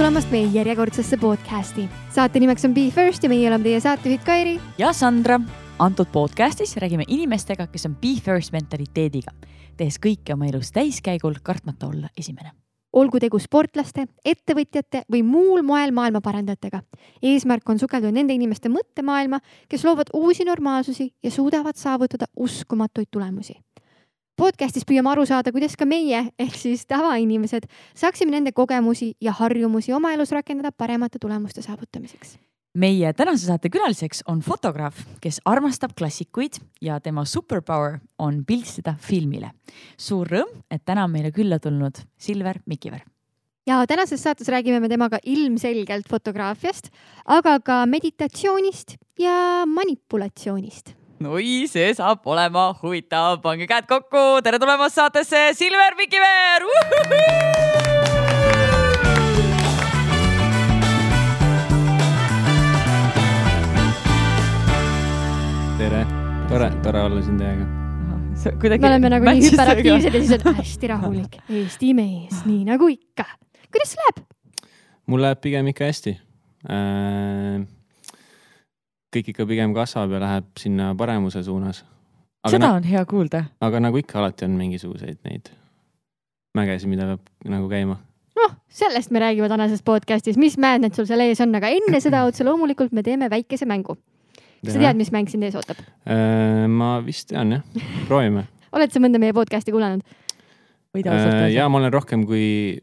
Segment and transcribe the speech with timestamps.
[0.00, 1.82] tulemast meie järjekordsesse podcasti.
[2.08, 4.54] saate nimeks on Be First ja meie oleme teie saatejuhid Kairi.
[4.78, 5.40] ja Sandra.
[5.78, 9.34] antud podcastis räägime inimestega, kes on Be First mentaliteediga,
[9.76, 12.52] tehes kõike oma elus täiskäigul, kartmata olla esimene
[12.92, 16.80] olgu tegu sportlaste, ettevõtjate või muul moel maailma parandajatega.
[17.22, 23.60] eesmärk on sukelduda nende inimeste mõttemaailma, kes loovad uusi normaalsusi ja suudavad saavutada uskumatuid tulemusi
[24.40, 27.66] podcastis püüame aru saada, kuidas ka meie ehk siis tavainimesed
[27.98, 32.38] saaksime nende kogemusi ja harjumusi oma elus rakendada paremate tulemuste saavutamiseks.
[32.74, 39.50] meie tänase saate külaliseks on fotograaf, kes armastab klassikuid ja tema superpower on pildistada filmile.
[39.98, 43.04] suur rõõm, et täna on meile külla tulnud Silver Mikiver
[43.66, 46.88] ja tänases saates räägime me temaga ilmselgelt fotograafiast,
[47.26, 54.96] aga ka meditatsioonist ja manipulatsioonist oi, see saab olema huvitav, pange käed kokku, tere tulemast
[54.96, 56.64] saatesse, Silver Mikiver.
[65.80, 66.00] tere,
[66.48, 67.66] tore, tore olla siin teiega.
[68.80, 73.28] me oleme nagu nii hüperaktiivsed ja siis on hästi rahulik Eesti mees, nii nagu ikka.
[73.68, 74.24] kuidas läheb?
[75.04, 76.16] mul läheb pigem ikka hästi
[76.64, 77.60] äh,
[79.14, 81.84] kõik ikka pigem kasvab ja läheb sinna paremuse suunas.
[82.48, 83.44] seda on hea kuulda.
[83.60, 85.50] aga nagu ikka, alati on mingisuguseid neid
[86.56, 87.98] mägesid, mida peab nagu käima.
[88.36, 92.00] noh, sellest me räägime tänases podcast'is, mis mäed need sul seal ees on, aga enne
[92.00, 93.98] seda otse loomulikult me teeme väikese mängu.
[94.64, 95.80] kas sa tead, mis mäng sind ees ootab?
[96.06, 100.04] Äh, ma vist tean jah, proovime oled sa mõnda meie podcast'i kuulanud?
[100.96, 101.48] öelda?
[101.52, 102.78] ja ma olen rohkem kui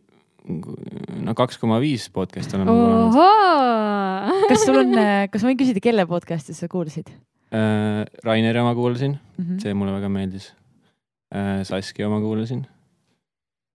[0.48, 4.48] no kaks koma viis podcast'i oleme kuulanud.
[4.52, 4.96] kas sul on,
[5.32, 8.06] kas ma võin küsida, kelle podcast'i sa kuulasid äh,?
[8.26, 9.60] Raineri oma kuulasin mm, -hmm.
[9.64, 10.54] see mulle väga meeldis
[11.36, 11.64] äh,.
[11.68, 12.66] Saskia oma kuulasin.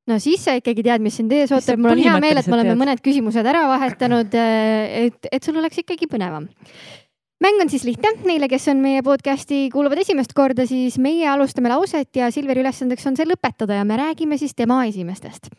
[0.09, 2.59] no siis sa ikkagi tead, mis sind ees ootab, mul on hea meel, et me
[2.59, 2.83] oleme tead.
[2.85, 6.49] mõned küsimused ära vahetanud, äh, et, et sul oleks ikkagi põnevam
[7.43, 11.73] mäng on siis lihtne, neile, kes on meie podcast'i kuulavad esimest korda, siis meie alustame
[11.73, 15.51] lauset ja Silveri ülesandeks on see lõpetada ja me räägime siis tema esimestest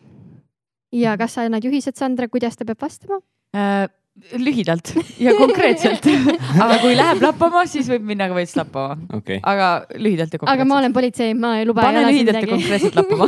[0.94, 3.22] ja kas sa annad juhised, Sandra, kuidas ta peab vastama
[3.56, 3.90] äh,?
[4.38, 6.06] lühidalt ja konkreetselt
[6.64, 9.40] aga kui läheb lappama, siis võib minna ka veits lappama okay..
[9.42, 10.54] aga lühidalt ja konkreetselt.
[10.54, 11.88] aga ma olen politsei, ma ei luba.
[11.88, 13.26] pane lühidalt ja konkreetselt lappama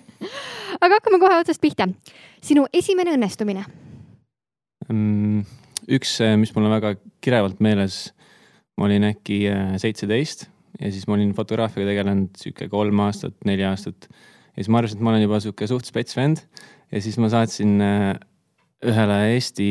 [0.84, 1.86] aga hakkame kohe otsast pihta.
[2.42, 3.62] sinu esimene õnnestumine
[4.88, 5.44] mm,?
[5.92, 8.08] üks, äh, mis mul on väga kirevalt meeles,
[8.78, 10.48] ma olin äkki äh, seitseteist
[10.80, 14.10] ja siis ma olin fotograafiaga tegelenud sihuke kolm aastat, neli aastat
[14.52, 16.44] ja siis ma arvasin, et ma olen juba sihuke suht spets vend
[16.92, 18.12] ja siis ma saatsin äh,
[18.86, 19.70] ühele Eesti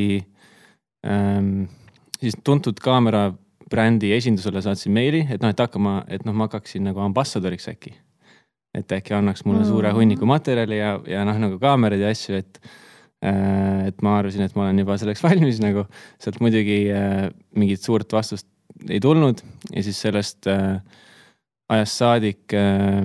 [1.08, 1.66] ähm,
[2.22, 7.03] siis tuntud kaamerabrändi esindusele saatsin meili, et noh, et hakkama, et noh, ma hakkaksin nagu
[7.03, 7.94] ambassadoriks äkki.
[8.72, 12.62] et äkki annaks mulle suure hunniku materjali ja, ja noh, nagu kaameraid ja asju, et
[13.25, 15.86] äh, et ma arvasin, et ma olen juba selleks valmis nagu.
[16.22, 18.48] sealt muidugi äh, mingit suurt vastust
[18.90, 19.42] ei tulnud
[19.75, 20.80] ja siis sellest äh,
[21.69, 23.03] ajast saadik äh,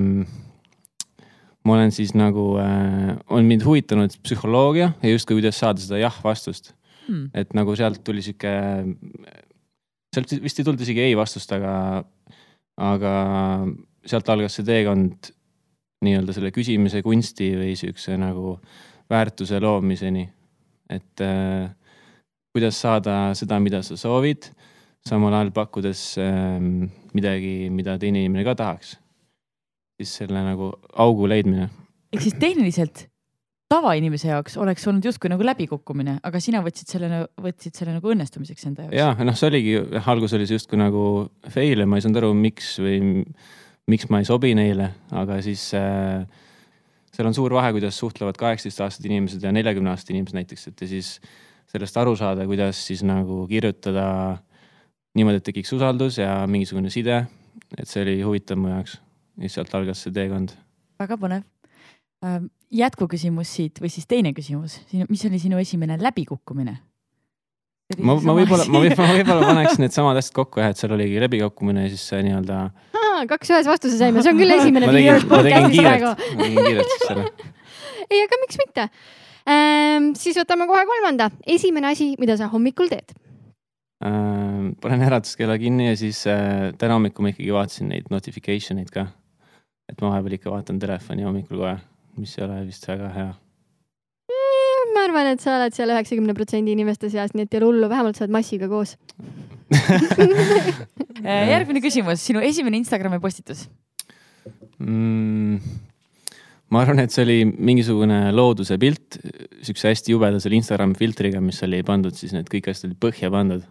[1.66, 6.75] ma olen siis nagu äh,, on mind huvitanud psühholoogia ja justkui kuidas saada seda jah-vastust.
[7.06, 7.28] Hmm..
[7.38, 8.50] et nagu sealt tuli sihuke,
[10.10, 12.03] sealt vist ei tulnud isegi ei vastust, aga,
[12.82, 13.12] aga
[14.03, 15.31] sealt algas see teekond
[16.03, 18.56] nii-öelda selle küsimise kunsti või siukse nagu
[19.10, 20.27] väärtuse loomiseni.
[20.91, 21.71] et äh,
[22.54, 24.50] kuidas saada seda, mida sa soovid,
[25.06, 26.59] samal ajal pakkudes äh,
[27.15, 28.97] midagi, mida teine inimene ka tahaks
[29.97, 31.69] siis selle nagu augu leidmine.
[32.12, 33.07] ehk siis tehniliselt
[33.71, 38.69] tavainimese jaoks oleks olnud justkui nagu läbikukkumine, aga sina võtsid selle, võtsid selle nagu õnnestumiseks
[38.69, 38.97] enda jaoks.
[38.99, 41.05] ja noh, see oligi, alguses oli see justkui nagu
[41.53, 43.01] fail ja ma ei saanud aru, miks või
[43.91, 46.27] miks ma ei sobi neile, aga siis äh,
[47.15, 50.91] seal on suur vahe, kuidas suhtlevad kaheksateistaastased inimesed ja neljakümne aastased inimesed näiteks, et ja
[50.91, 51.17] siis
[51.71, 54.07] sellest aru saada, kuidas siis nagu kirjutada
[55.17, 57.25] niimoodi, et tekiks usaldus ja mingisugune side.
[57.78, 59.01] et see oli huvitav mu jaoks
[59.41, 60.55] ja sealt algas see teekond.
[61.01, 61.45] väga põnev.
[62.25, 66.78] Ähm, jätkuküsimus siit või siis teine küsimus, mis oli sinu esimene läbikukkumine?
[67.95, 71.84] ma, ma võib-olla, ma võib-olla, võib-olla paneks needsamad asjad kokku jah, et seal oligi läbikukkumine
[71.87, 72.63] ja siis see nii-öelda.
[73.31, 76.10] kaks ühes vastuse saime, see on küll esimene video podcast'is praegu.
[76.16, 77.28] ma tegin kiirelt siis selle.
[78.10, 80.10] ei, aga miks mitte ehm,.
[80.19, 83.15] siis võtame kohe kolmanda, esimene asi, mida sa hommikul teed
[84.03, 84.72] ehm,.
[84.83, 89.07] panen äratuskella kinni ja siis äh, täna hommikul ma ikkagi vaatasin neid notification eid ka
[89.91, 91.77] et ma vahepeal ikka vaatan telefoni hommikul kohe,
[92.21, 93.28] mis ei ole vist väga hea
[94.33, 94.92] mm,.
[94.97, 97.91] ma arvan, et sa oled seal üheksakümne protsendi inimeste seas, nii et ei ole hullu,
[97.92, 98.97] vähemalt sa oled massiga koos
[101.53, 103.66] järgmine küsimus, sinu esimene Instagrami postitus
[104.78, 105.60] mm,?
[106.74, 109.21] ma arvan, et see oli mingisugune looduse pilt,
[109.66, 113.30] siukse hästi jubeda selle Instagrami filtriga, mis oli pandud siis need kõik asjad olid põhja
[113.33, 113.62] pandud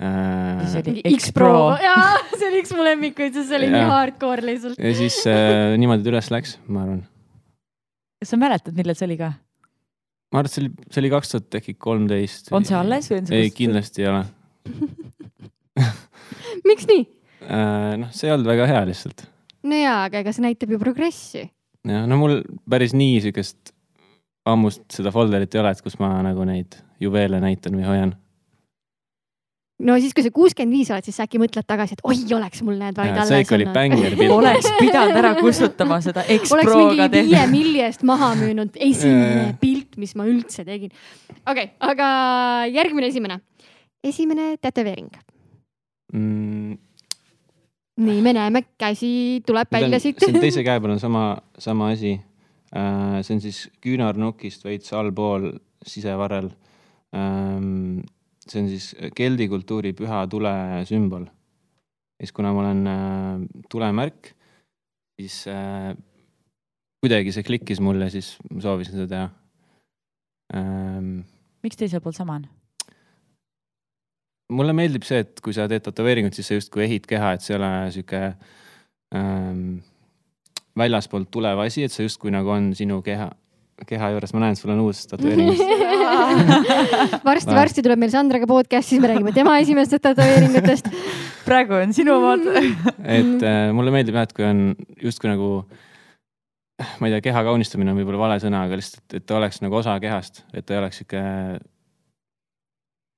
[0.00, 0.62] äh,.
[0.70, 1.52] see oli X-Pro.
[1.80, 4.80] jaa, see oli üks mu lemmikuid, sest see oli nii hardcore lihtsalt.
[4.80, 7.02] ja siis äh, niimoodi ta üles läks, ma arvan.
[8.20, 9.32] kas sa mäletad, millal see oli ka?
[10.32, 12.52] ma arvan, et see oli, see oli kaks tuhat äkki kolmteist.
[12.56, 13.44] on see alles või on see?
[13.44, 14.24] ei, kindlasti ei ole
[16.70, 17.06] miks nii
[17.48, 17.94] äh,?
[18.02, 19.24] noh, see ei olnud väga hea lihtsalt.
[19.66, 21.46] no jaa, aga ega see näitab ju progressi.
[21.88, 23.72] jah, no mul päris nii siukest
[24.46, 28.14] ammust seda folderit ei ole, et kus ma nagu neid juveele näitan või hoian
[29.84, 32.62] no siis, kui sa kuuskümmend viis oled, siis sa äkki mõtled tagasi, et oi, oleks
[32.64, 33.32] mul need vaid alles olnud.
[33.34, 34.32] see ikka oli bänger pilt.
[34.32, 36.64] oleks pidanud ära kustutama seda X-Proga.
[36.64, 40.94] oleks mingi viie milli eest maha müünud esimene pilt, mis ma üldse tegin.
[41.44, 42.08] okei okay,, aga
[42.72, 43.40] järgmine esimene,
[44.04, 45.12] esimene tätoveering
[46.14, 46.78] mm..
[48.08, 50.24] nii, me näeme, käsi tuleb välja siit.
[50.24, 52.16] on teise käe peal on sama, sama asi.
[52.76, 55.52] Äh, see on siis küünarnukist veits allpool
[55.86, 56.48] sisevarrel
[57.14, 58.00] ähm,
[58.46, 60.52] see on siis keldi kultuuri püha tule
[60.88, 61.26] sümbol.
[62.20, 64.32] siis, kuna ma olen äh, tulemärk,
[65.20, 65.94] siis äh,
[67.02, 69.26] kuidagi see klikkis mulle, siis ma soovisin seda teha
[70.56, 71.24] ähm,.
[71.62, 72.46] miks teisel pool sama on?
[74.52, 77.54] mulle meeldib see, et kui sa teed tätoveeringut, siis sa justkui ehid keha, et see
[77.54, 78.22] ei ole sihuke
[79.16, 79.62] ähm,
[80.78, 83.30] väljaspoolt tulev asi, et see justkui nagu on sinu keha,
[83.84, 85.50] keha juures, ma näen, sul on uus tätoveering
[87.28, 90.88] varsti-varsti tuleb meil Sandraga podcast, siis me räägime tema esimestest tätoveeringutest.
[91.44, 94.62] praegu on sinu omad et äh, mulle meeldib jah, et kui on
[95.02, 95.50] justkui nagu,
[97.02, 99.80] ma ei tea, keha kaunistamine on võib-olla vale sõna, aga lihtsalt, et ta oleks nagu
[99.82, 101.24] osa kehast, et ta ei oleks sihuke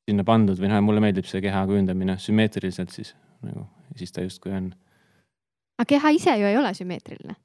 [0.08, 3.14] sinna pandud või noh, mulle meeldib see keha kujundamine sümmeetriliselt siis
[3.46, 4.72] nagu, siis ta justkui on.
[5.78, 7.38] aga keha ise ju ei ole sümmeetriline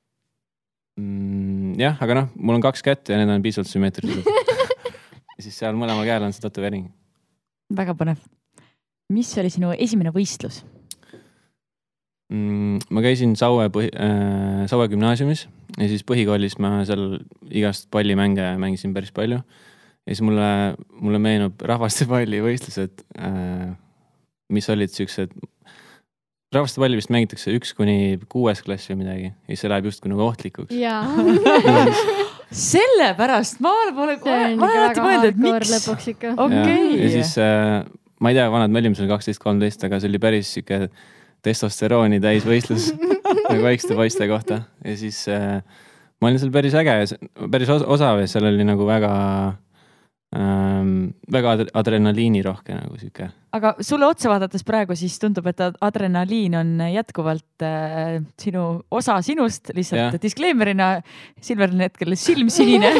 [1.00, 1.74] mm,?
[1.82, 4.28] jah, aga noh, mul on kaks kätt ja need on piisavalt sümmeetrilised
[5.36, 6.88] ja siis seal mõlemal käel on see tätoveering.
[7.74, 8.22] väga põnev.
[9.14, 10.64] mis oli sinu esimene võistlus
[12.34, 12.90] mm,?
[12.94, 15.48] ma käisin Saue põhi äh,, Saue gümnaasiumis
[15.80, 17.18] ja siis põhikoolis ma seal
[17.50, 19.42] igast pallimänge mängisin päris palju.
[19.42, 23.74] ja siis mulle, mulle meenub rahvastepallivõistlused äh,,
[24.54, 25.34] mis olid siuksed
[26.56, 30.74] rahvastepalli vist mängitakse üks kuni kuues klass või midagi ja see läheb justkui nagu ohtlikuks.
[32.74, 35.90] sellepärast ma pole, ma olen alati mõelnud, et miks.
[35.90, 36.36] okei.
[36.38, 36.88] Okay..
[37.02, 37.82] ja siis äh,
[38.24, 40.88] ma ei tea, vanad me olime seal kaksteist, kolmteist, aga see oli päris sihuke
[41.44, 42.92] testosterooni täis võistlus
[43.50, 44.64] nagu väikeste poiste kohta.
[44.86, 45.60] Ja siis äh,
[46.22, 46.98] ma olin seal päris äge,
[47.52, 49.14] päris osav ja seal oli nagu väga
[50.38, 56.74] ähm,, väga adrenaliinirohke nagu sihuke aga sulle otsa vaadates praegu siis tundub, et adrenaliin on
[56.94, 60.90] jätkuvalt äh, sinu osa sinust, lihtsalt disclaimer'ina.
[61.44, 62.94] Silver on hetkel silmsinine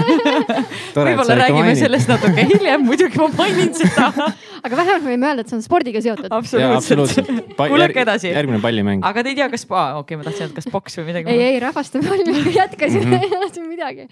[0.96, 1.80] võib-olla räägime mainin.
[1.80, 4.12] sellest natuke hiljem, muidugi ma mainin seda
[4.64, 6.30] aga vähemalt võime öelda, et see on spordiga seotud.
[6.32, 7.30] absoluutselt.
[7.58, 8.32] kuulake edasi.
[8.32, 9.04] järgmine pallimäng.
[9.06, 11.34] aga te ei tea, kas, okei okay,, ma tahtsin öelda, kas poks või midagi.
[11.34, 13.28] ei, ei rahvastepalli jätkasime mm, -hmm.
[13.28, 14.08] ei olnud siin midagi.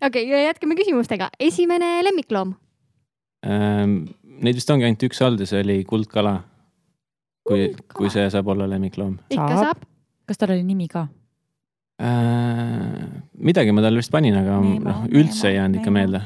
[0.00, 1.30] okei okay,, jätkame küsimustega.
[1.38, 2.54] esimene lemmikloom
[3.46, 3.96] ähm,
[4.44, 6.38] Neid vist ongi ainult üks olnud ja see oli kuldkala.
[7.44, 9.18] kui, kui see saab olla lemmikloom.
[9.32, 9.84] ikka saab.
[10.24, 11.06] kas tal oli nimi ka
[12.00, 13.02] äh,?
[13.36, 16.22] midagi ma talle vist panin, aga noh, üldse ei jäänud ikka meelde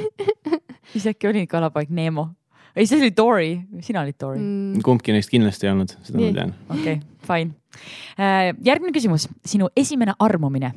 [0.92, 2.28] siis äkki oli kalapoeg Neemo?
[2.76, 3.50] ei, see oli Dory,
[3.82, 4.84] sina olid Dory mm..
[4.86, 6.30] kumbki neist kindlasti ei olnud, seda Nii.
[6.30, 6.54] ma tean.
[6.70, 7.82] okei okay,, fine
[8.14, 8.52] äh,.
[8.70, 10.70] järgmine küsimus, sinu esimene armumine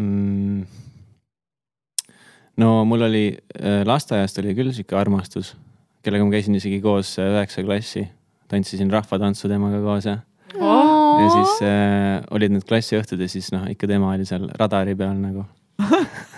[0.00, 0.83] mm
[2.60, 5.54] no mul oli äh, lasteaiast oli küll sihuke armastus,
[6.04, 8.06] kellega ma käisin isegi koos äh, üheksa klassi,
[8.50, 10.18] tantsisin rahvatantsu temaga koos ja
[10.58, 11.18] oh..
[11.22, 15.18] ja siis äh, olid need klassiõhtud ja siis noh, ikka tema oli seal radari peal
[15.18, 15.46] nagu.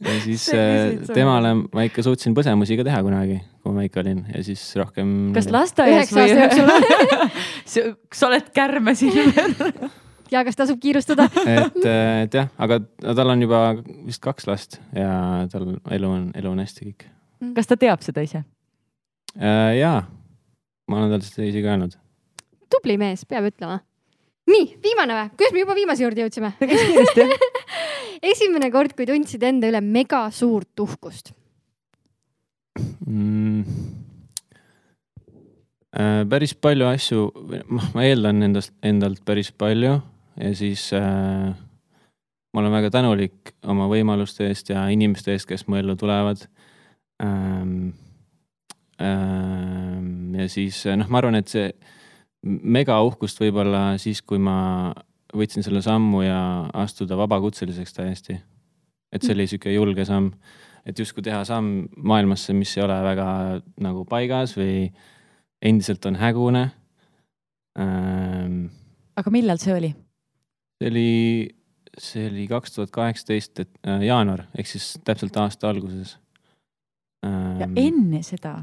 [0.00, 4.24] Ja siis äh, temale ma ikka suutsin põsemusi ka teha kunagi, kui ma väike olin.
[4.34, 5.12] Ja siis rohkem.
[5.36, 6.34] kas lasteaias või?
[8.18, 9.54] sa oled kärme silmel
[10.32, 13.62] ja kas tasub kiirustada et, et jah, aga tal on juba
[14.06, 17.08] vist kaks last ja tal elu on, elu on hästi kõik.
[17.42, 17.52] Mm.
[17.58, 19.76] kas ta teab seda ise äh,?
[19.80, 20.00] jaa,
[20.88, 21.98] ma olen talle seda isegi öelnud.
[22.72, 23.80] tubli mees, peab ütlema.
[24.50, 25.32] nii, viimane või?
[25.36, 26.54] kuidas me juba viimase juurde jõudsime
[28.32, 31.34] esimene kord, kui tundsid enda üle mega suurt uhkust
[33.06, 33.94] mm.?
[35.96, 37.22] Äh, päris palju asju,
[37.72, 39.94] noh, ma eeldan endast, endalt päris palju
[40.40, 41.54] ja siis äh,
[42.52, 46.46] ma olen väga tänulik oma võimaluste eest ja inimeste eest, kes mu ellu tulevad
[47.22, 47.94] ähm,.
[48.96, 51.66] Ähm, ja siis noh, ma arvan, et see
[52.40, 54.94] mega uhkust võib-olla siis, kui ma
[55.36, 56.38] võtsin selle sammu ja
[56.72, 58.38] astuda vabakutseliseks täiesti.
[59.12, 60.32] et see oli sihuke julge samm,
[60.88, 63.28] et justkui teha samm maailmasse, mis ei ole väga
[63.84, 64.88] nagu paigas või
[65.60, 66.64] endiselt on hägune
[67.78, 68.66] ähm,.
[69.16, 69.94] aga millal see oli?
[70.76, 71.10] See oli,
[71.98, 76.16] see oli kaks tuhat kaheksateist äh, jaanuar ehk siis täpselt aasta alguses
[77.26, 77.60] ähm,.
[77.60, 78.58] ja enne seda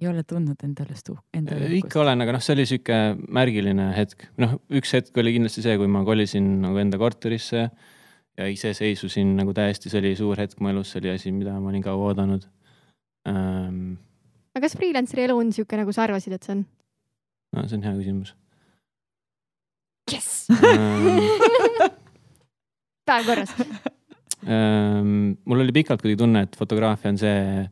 [0.00, 1.78] ei ole tundnud endale stu-, endale uhkust?
[1.84, 2.98] ikka olen, aga noh, see oli sihuke
[3.38, 4.26] märgiline hetk.
[4.42, 9.54] noh, üks hetk oli kindlasti see, kui ma kolisin nagu enda korterisse ja iseseisvusin nagu
[9.56, 12.48] täiesti, see oli suur hetk mu elus, see oli asi, mida ma olin kaua oodanud
[13.28, 13.98] ähm,.
[14.56, 16.64] aga kas freelancer'i elu on sihuke, nagu sa arvasid, et see on?
[17.56, 18.34] no see on hea küsimus.
[20.12, 20.46] Jess
[23.08, 23.50] päev korras
[24.46, 25.34] ähm,.
[25.44, 27.66] mul oli pikalt kuidagi tunne, et fotograafia on see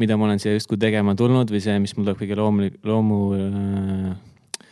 [0.00, 3.18] mida ma olen siia justkui tegema tulnud või see, mis mul tuleb kõige loomulik, loomu,
[3.36, 4.66] äh,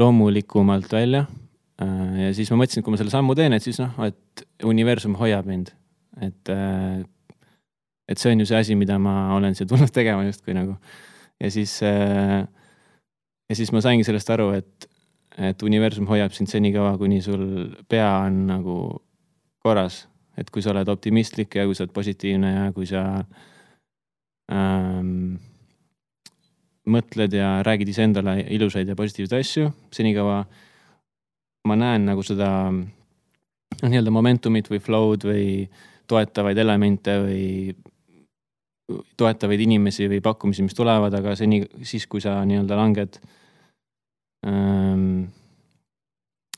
[0.00, 1.26] loomulikumalt välja.
[1.82, 4.44] Äh, ja siis ma mõtlesin, et kui ma selle sammu teen, et siis noh, et
[4.68, 5.72] universum hoiab mind,
[6.24, 7.02] et, äh,
[8.10, 10.78] et see on ju see asi, mida ma olen siia tulnud tegema justkui nagu.
[11.40, 14.89] ja siis, ja siis ma saingi sellest aru, et,
[15.40, 17.44] et universum hoiab sind senikaua, kuni sul
[17.88, 18.76] pea on nagu
[19.64, 20.06] korras.
[20.38, 23.24] et kui sa oled optimistlik ja kui sa oled positiivne ja kui sa äh,
[24.50, 25.38] ähm,
[26.90, 30.42] mõtled ja räägid iseendale ilusaid ja positiivseid asju, senikaua
[31.68, 35.44] ma näen nagu seda noh, nii-öelda momentumit või flow'd või
[36.10, 37.44] toetavaid elemente või
[39.20, 43.20] toetavaid inimesi või pakkumisi, mis tulevad, aga seni, siis kui sa nii-öelda langed
[44.46, 45.28] ähm,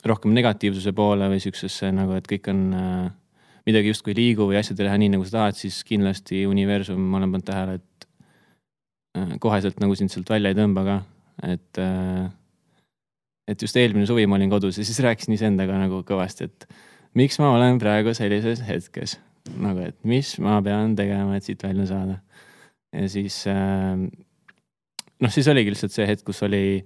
[0.07, 3.09] rohkem negatiivsuse poole või siuksesse nagu, et kõik on äh,
[3.69, 7.01] midagi justkui ei liigu või asjad ei lähe nii, nagu sa tahad, siis kindlasti universum,
[7.01, 8.07] ma olen pannud tähele, et
[9.19, 11.03] äh, koheselt nagu sind sealt välja ei tõmba ka,
[11.55, 11.83] et.
[11.83, 12.31] Äh,
[13.51, 16.67] et just eelmine suvi ma olin kodus ja siis rääkisin iseendaga nagu kõvasti, et
[17.19, 19.17] miks ma olen praegu sellises hetkes.
[19.59, 22.21] nagu, et mis ma pean tegema, et siit välja saada.
[22.95, 23.99] ja siis äh,
[25.23, 26.83] noh, siis oligi lihtsalt see hetk, kus oli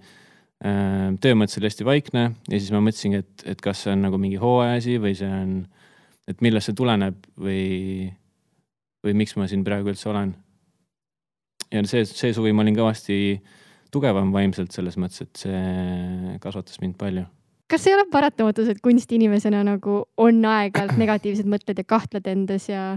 [0.56, 4.16] töö mõttes oli hästi vaikne ja siis ma mõtlesingi, et, et kas see on nagu
[4.20, 5.58] mingi hooaja asi või see on
[6.26, 8.08] et millest see tuleneb või,
[9.04, 10.34] või miks ma siin praegu üldse olen.
[11.72, 13.16] ja see, see suvi ma olin kõvasti
[13.94, 17.26] tugevam vaimselt selles mõttes, et see kasvatas mind palju.
[17.70, 22.96] kas ei ole paratamatus, et kunstiinimesena nagu on aeg-ajalt negatiivsed mõtted ja kahtled endas ja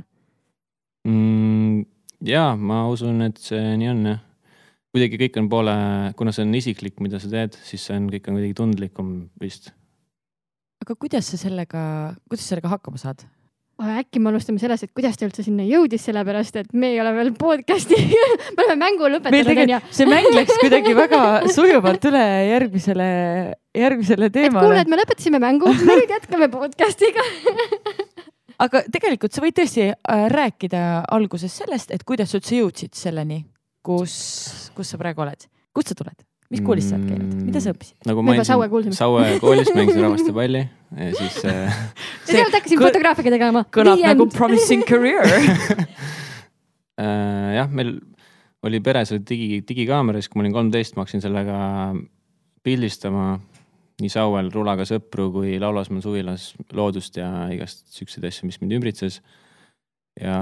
[1.05, 1.85] mm,?
[2.25, 4.25] ja ma usun, et see nii on jah.
[4.93, 5.75] Kuidagi kõik on poole,
[6.17, 9.73] kuna see on isiklik, mida sa teed, siis see on, kõik on kuidagi tundlikum vist
[10.83, 11.81] aga kuidas sa sellega,
[12.29, 13.27] kuidas sa sellega hakkama saad?
[13.79, 17.13] äkki me alustame sellest, et kuidas ta üldse sinna jõudis, sellepärast et me ei ole
[17.15, 17.95] veel podcast'i
[18.57, 19.77] me oleme mängu lõpetanud, onju.
[19.95, 21.21] see mäng läks kuidagi väga
[21.55, 23.07] sujuvalt üle järgmisele,
[23.79, 24.65] järgmisele teemale.
[24.65, 27.23] kuule, et me lõpetasime mängu, me nüüd jätkame podcast'iga
[28.65, 30.83] aga tegelikult sa võid tõesti äh, rääkida
[31.15, 33.45] alguses sellest, et kuidas sa üldse jõudsid selleni,
[33.85, 34.15] kus,
[34.75, 36.17] kus sa praegu oled, kust sa tuled?
[36.49, 37.95] mis koolis sa oled käinud, mida sa õppisid?
[38.09, 41.81] nagu ma mainisin, Saue koolis mängisin rahvastepalli ja siis äh....
[42.25, 43.61] sealt hakkasin fotograafiaga tegema.
[43.69, 45.21] kõlab nagu promising career
[46.97, 47.99] äh, jah, meil
[48.65, 51.59] oli peres oli digi, digikaamera, siis kui ma olin kolmteist, ma hakkasin sellega
[52.65, 53.37] pildistama
[53.99, 59.19] nii Sauel rulaga sõpru kui Laulasmaal suvilas loodust ja igast siukseid asju, mis mind ümbritses.
[60.19, 60.39] ja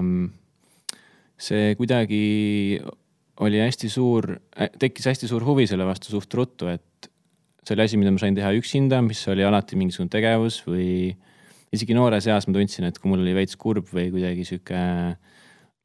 [0.00, 0.30] mm,
[1.40, 2.80] see kuidagi
[3.40, 4.34] oli hästi suur,
[4.80, 7.08] tekkis hästi suur huvi selle vastu suht ruttu, et
[7.64, 11.14] see oli asi, mida ma sain teha üksinda, mis oli alati mingisugune tegevus või
[11.72, 14.80] isegi noores eas ma tundsin, et kui mul oli veits kurb või kuidagi sihuke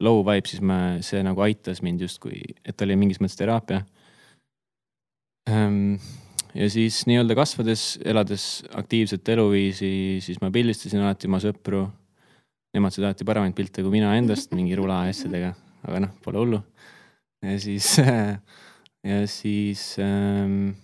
[0.04, 3.80] low vibe, siis ma, see nagu aitas mind justkui, et oli mingis mõttes teraapia.
[5.48, 5.96] Ehm,
[6.56, 9.90] ja siis nii-öelda kasvades, elades aktiivset eluviisi,
[10.24, 11.86] siis ma pildistasin alati oma sõpru.
[12.74, 15.52] Nemad said alati paremaid pilte kui mina endast mingi rula asjadega,
[15.86, 16.62] aga noh, pole hullu
[17.44, 17.92] ja siis,
[19.10, 20.74] ja siis ähm,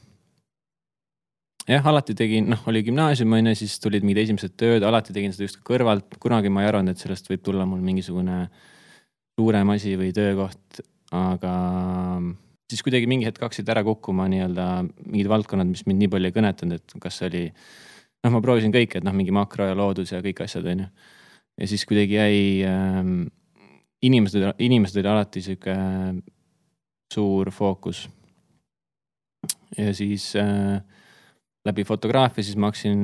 [1.68, 5.34] jah, alati tegin, noh, oli gümnaasium on ju, siis tulid mingid esimesed tööd, alati tegin
[5.34, 8.44] seda justkui kõrvalt, kunagi ma ei arvanud, et sellest võib tulla mul mingisugune
[9.38, 10.82] suurem asi või töökoht,
[11.16, 11.54] aga
[12.72, 14.66] siis kuidagi mingi hetk hakkasid ära kukkuma nii-öelda
[15.06, 17.42] mingid valdkonnad, mis mind nii palju ei kõnetanud, et kas see oli,
[18.24, 20.92] noh, ma proovisin kõike, et noh, mingi makro ja loodus ja kõik asjad, on ju.
[21.60, 23.26] Ja siis kuidagi jäi ähm,,
[24.02, 25.76] inimesed, inimesed olid alati sihuke
[27.12, 28.08] suur fookus.
[29.78, 30.80] ja siis äh,
[31.64, 33.02] läbi fotograafia, siis ma hakkasin,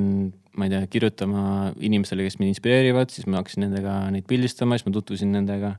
[0.57, 1.43] ma ei tea, kirjutama
[1.81, 5.77] inimestele, kes mind inspireerivad, siis ma hakkasin nendega neid pildistama, siis ma tutvusin nendega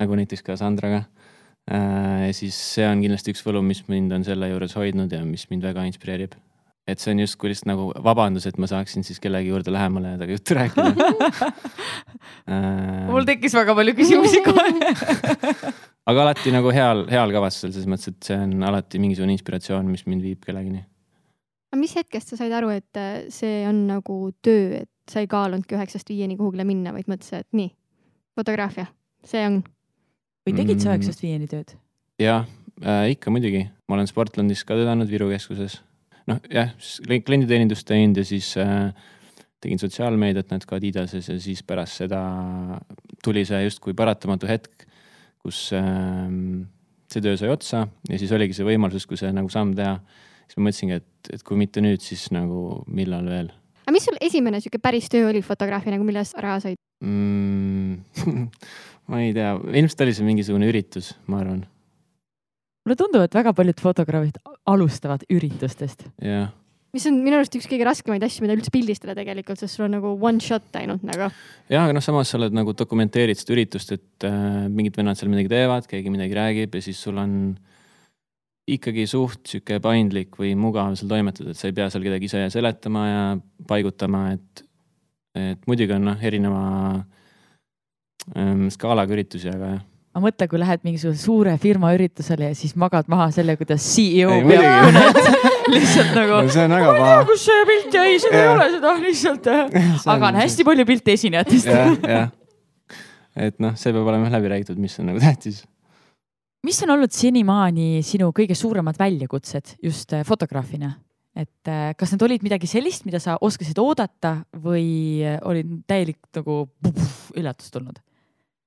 [0.00, 1.02] nagu näiteks ka Sandraga
[1.70, 2.28] äh,.
[2.28, 5.48] ja siis see on kindlasti üks võlu, mis mind on selle juures hoidnud ja mis
[5.52, 6.38] mind väga inspireerib.
[6.92, 10.36] Et see on justkui lihtsalt nagu vabandus, et ma saaksin siis kellegi juurde lähemale temaga
[10.36, 10.90] juttu rääkida
[13.12, 14.66] mul tekkis väga palju küsimusi kohe
[16.10, 20.06] aga alati nagu heal, heal kavatsusel, selles mõttes, et see on alati mingisugune inspiratsioon, mis
[20.08, 20.84] mind viib kellegini.
[21.70, 25.28] aga mis hetkest sa said aru, et äh, see on nagu töö, et sa ei
[25.30, 27.70] kaalunudki üheksast viieni kuhugile minna, vaid mõtlesid, et nii,
[28.38, 28.88] fotograafia,
[29.26, 29.60] see on.
[30.46, 30.96] või tegid sa mm.
[30.96, 31.76] üheksast viieni tööd?
[32.20, 32.48] jah
[32.84, 35.80] äh,, ikka muidugi, ma olen Sportlandis ka töötanud Viru keskuses
[36.30, 36.72] noh, jah,
[37.26, 38.90] klienditeenindust teinud ja siis äh,
[39.60, 42.20] tegin sotsiaalmeediat natuke Adidases ja siis pärast seda
[43.24, 44.86] tuli see justkui paratamatu hetk,
[45.44, 46.28] kus äh,
[47.10, 49.98] see töö sai otsa ja siis oligi see võimalus justkui see nagu samm teha.
[50.46, 53.50] siis ma mõtlesingi, et, et kui mitte nüüd, siis nagu millal veel.
[53.84, 58.46] aga mis sul esimene sihuke päris töö oli fotograafi nagu, mille eest raha said mm,
[59.10, 61.66] ma ei tea, ilmselt oli see mingisugune üritus, ma arvan
[62.86, 66.04] mulle tundub, et väga paljud fotograafid alustavad üritustest.
[66.22, 66.50] jah.
[66.94, 69.94] mis on minu arust üks kõige raskemaid asju, mida üldse pildistada tegelikult, sest sul on
[69.98, 71.30] nagu one shot ainult nagu.
[71.70, 75.32] ja, aga noh, samas sa oled nagu dokumenteerid seda üritust, et äh, mingid vennad seal
[75.32, 77.36] midagi teevad, keegi midagi räägib ja siis sul on
[78.70, 82.44] ikkagi suht sihuke paindlik või mugav seal toimetada, et sa ei pea seal kedagi ise
[82.52, 83.22] seletama ja
[83.70, 84.66] paigutama, et,
[85.38, 86.64] et muidugi on noh, erineva
[88.36, 92.74] ähm, skaalaga üritusi, aga jah aga mõtle, kui lähed mingisuguse suure firma üritusele ja siis
[92.78, 95.18] magad maha selle, kuidas CEO ei, peab
[95.74, 96.46] lihtsalt nagu no,.
[96.46, 97.18] on väga paha.
[97.28, 99.50] kus see pilt jäi, siin ei ole seda lihtsalt.
[100.14, 101.70] aga on hästi palju pilte esinejatest.
[101.70, 102.32] jah, jah.
[103.38, 105.62] et noh, see peab olema läbi räägitud, mis on nagu tähtis.
[106.66, 110.96] mis on olnud senimaani sinu kõige suuremad väljakutsed just äh, fotograafina?
[111.38, 116.18] et äh, kas need olid midagi sellist, mida sa oskasid oodata või äh, olid täielik
[116.34, 118.02] nagu puh, üllatus tulnud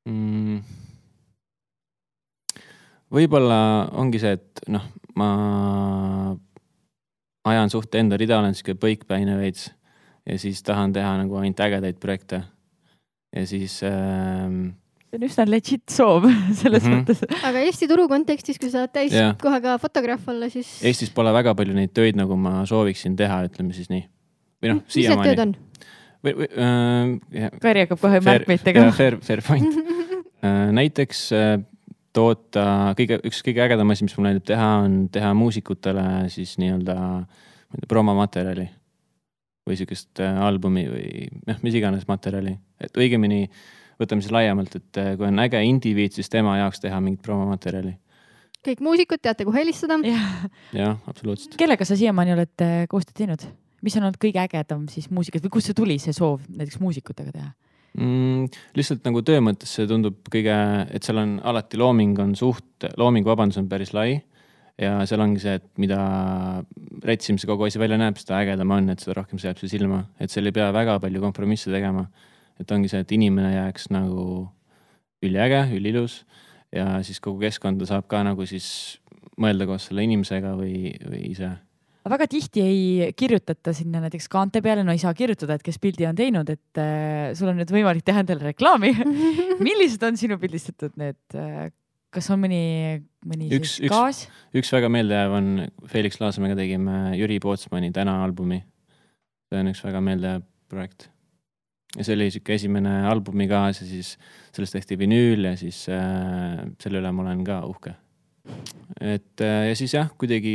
[0.08, 0.83] mm.?
[3.14, 3.60] Võib-olla
[4.00, 4.86] ongi see, et noh,
[5.20, 5.30] ma
[7.50, 9.70] ajan suht enda rida, olen sihuke põikpäine veits
[10.28, 12.44] ja siis tahan teha nagu ainult ägedaid projekte.
[13.36, 14.76] ja siis ähm,
[15.14, 16.26] see on üsna legit soov
[16.62, 17.04] selles mm -hmm.
[17.04, 17.44] mõttes.
[17.50, 20.80] aga Eesti turu kontekstis, kui sa oled täiskohaga fotograaf olla, siis.
[20.84, 24.08] Eestis pole väga palju neid töid, nagu ma sooviksin teha, ütleme siis nii.
[24.64, 25.20] või noh, siiamaani.
[25.20, 25.56] mis need tööd on?
[26.24, 26.48] või, või
[27.44, 27.60] äh,.
[27.62, 28.92] Kari hakkab kohe märkmeid tegema.
[29.02, 29.78] Fair, fair point
[30.46, 31.60] äh, näiteks äh,
[32.14, 32.66] toota,
[32.98, 36.96] kõige, üks kõige ägedam asi, mis mul meeldib teha, on teha muusikutele siis nii-öelda,
[37.90, 38.70] promomaterjali.
[39.64, 43.46] või sihukest äh, albumi või noh, mis iganes materjali, et õigemini
[44.02, 47.96] võtame siis laiemalt, et äh, kui on äge indiviid, siis tema jaoks teha mingit promomaterjali
[48.64, 49.98] kõik muusikud teate, kuhu helistada.
[50.04, 51.58] jah, absoluutselt.
[51.60, 53.44] kellega sa siiamaani oled äh, koostööd teinud?
[53.84, 57.34] mis on olnud kõige ägedam siis muusikat või kust see tuli, see soov näiteks muusikutega
[57.36, 57.50] teha?
[57.98, 58.52] Mm,?
[58.78, 60.54] lihtsalt nagu töö mõttes see tundub kõige,
[60.94, 64.22] et seal on alati looming on suht, loominguvabandus on päris lai.
[64.82, 66.00] ja seal ongi see, et mida
[67.06, 69.76] rätsim see kogu asi välja näeb, seda ägedam on, et seda rohkem see jääb see
[69.76, 72.08] silma, et seal ei pea väga palju kompromisse tegema.
[72.60, 74.48] et ongi see, et inimene jääks nagu
[75.24, 76.24] üliäge, üliilus
[76.74, 79.00] ja siis kogu keskkonda saab ka nagu siis
[79.40, 81.54] mõelda koos selle inimesega või, või ise
[82.12, 86.08] väga tihti ei kirjutata sinna näiteks kaante peale, no ei saa kirjutada, et kes pildi
[86.10, 88.92] on teinud, et äh, sul on nüüd võimalik teha endale reklaami
[89.68, 91.70] millised on sinu pildistatud need äh,,
[92.14, 92.64] kas on mõni,
[93.28, 94.26] mõni üks, siis kaas?
[94.56, 95.50] üks väga meeldejääv on,
[95.92, 98.62] Felix Laasamäega tegime Jüri Pootsmani Täna albumi.
[99.50, 101.08] see on üks väga meeldejääv projekt.
[101.98, 104.16] ja see oli sihuke esimene albumi kaas ja siis
[104.52, 107.96] sellest tehti vinüül ja siis äh, selle üle ma olen ka uhke.
[109.00, 110.54] et äh, ja siis jah, kuidagi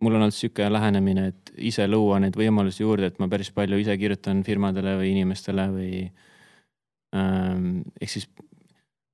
[0.00, 3.78] mul on olnud sihuke lähenemine, et ise luua neid võimalusi juurde, et ma päris palju
[3.82, 5.90] ise kirjutan firmadele või inimestele või
[7.16, 7.82] ähm,.
[8.00, 8.28] ehk siis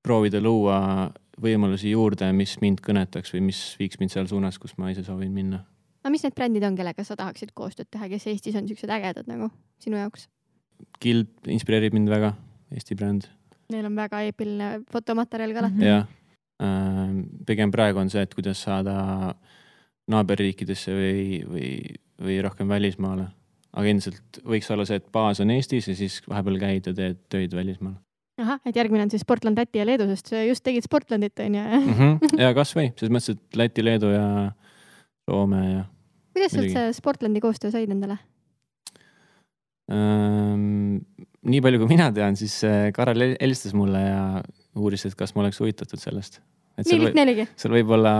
[0.07, 1.11] proovida luua
[1.42, 5.33] võimalusi juurde, mis mind kõnetaks või mis viiks mind seal suunas, kus ma ise soovin
[5.35, 5.64] minna.
[6.05, 9.27] aga mis need brändid on, kellega sa tahaksid koostööd teha, kes Eestis on siuksed ägedad
[9.31, 9.51] nagu
[9.83, 10.29] sinu jaoks?
[11.03, 12.35] Guild inspireerib mind väga,
[12.70, 13.27] Eesti bränd.
[13.72, 15.85] Neil on väga eepiline fotomaterjal ka alati.
[15.85, 16.07] jah
[16.62, 18.94] ähm,, pigem praegu on see, et kuidas saada
[19.33, 19.57] äh,
[20.12, 21.71] naaberriikidesse või, või,
[22.23, 23.29] või rohkem välismaale.
[23.77, 27.19] aga endiselt võiks olla see, et baas on Eestis ja siis vahepeal käid ja teed
[27.33, 27.97] töid välismaal.
[28.40, 31.59] ahah, et järgmine on siis Sportland, Läti ja Leedu, sest sa just tegid Sportlandit on
[31.59, 31.66] ju.
[31.99, 32.38] -hmm.
[32.40, 34.53] ja kasvõi, selles mõttes, et Läti, Leedu ja
[35.31, 35.85] Soome ja.
[36.33, 38.19] kuidas sa üldse Sportlandi koostöö said endale
[39.90, 41.03] ähm,?
[41.47, 44.42] nii palju, kui mina tean, siis äh, Karel helistas mulle ja
[44.77, 46.40] uuris, et kas ma oleks huvitatud sellest
[46.84, 47.46] nii lihtne oligi.
[47.58, 48.14] seal võib-olla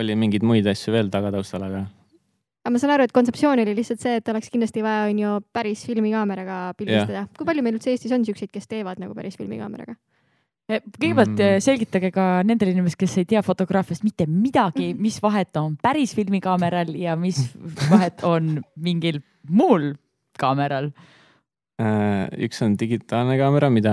[0.00, 1.82] oli mingeid muid asju veel tagataustal, aga.
[2.64, 5.34] aga ma saan aru, et kontseptsioon oli lihtsalt see, et oleks kindlasti vaja, on ju,
[5.56, 7.26] päris filmikaameraga pildistada.
[7.36, 9.98] kui palju meil üldse Eestis on siukseid, kes teevad nagu päris filmikaameraga?
[10.70, 11.62] kõigepealt mm.
[11.66, 16.92] selgitage ka nendele inimestele, kes ei tea fotograafiast mitte midagi, mis vahet on päris filmikaameral
[16.94, 17.40] ja mis
[17.90, 19.18] vahet on mingil
[19.50, 19.96] muul
[20.38, 20.92] kaameral
[21.80, 23.92] Äh, üks on digitaalne kaamera, mida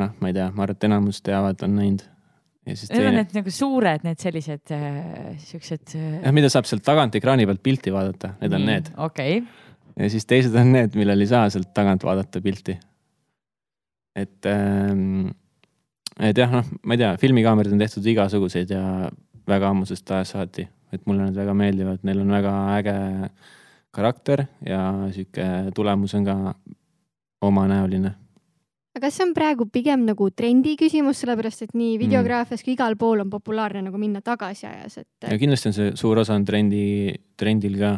[0.00, 2.02] noh, ma ei tea, ma arvan, et enamus teavad, on näinud.
[2.68, 3.08] Need teine...
[3.10, 5.00] on need nagu suured, need sellised äh,
[5.42, 6.10] siuksed äh....
[6.20, 8.90] jah, mida saab sealt tagant ekraani pealt pilti vaadata, need Nii, on need.
[9.08, 9.66] okei okay..
[10.04, 12.76] ja siis teised on need, millel ei saa sealt tagant vaadata pilti.
[14.18, 15.30] et ähm,,
[16.18, 18.82] et jah, noh, ma ei tea, filmikaamerad on tehtud igasuguseid ja
[19.48, 22.98] väga ammusest ajast saati, et mulle need väga meeldivad, neil on väga äge
[23.94, 24.82] karakter ja
[25.14, 26.36] sihuke tulemus on ka
[27.48, 28.12] omanäoline.
[28.98, 32.02] Aga kas see on praegu pigem nagu trendi küsimus, sellepärast et nii mm.
[32.02, 35.08] videograafias kui igal pool on populaarne nagu minna tagasi ajas, et.
[35.30, 37.94] ja kindlasti on see suur osa on trendi, trendil ka.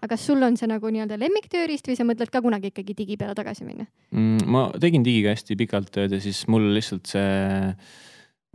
[0.00, 3.18] aga kas sul on see nagu nii-öelda lemmiktööriist või sa mõtled ka kunagi ikkagi digi
[3.20, 3.84] peale tagasi minna
[4.16, 4.48] mm,?
[4.48, 7.28] ma tegin digiga hästi pikalt tööd ja siis mul lihtsalt see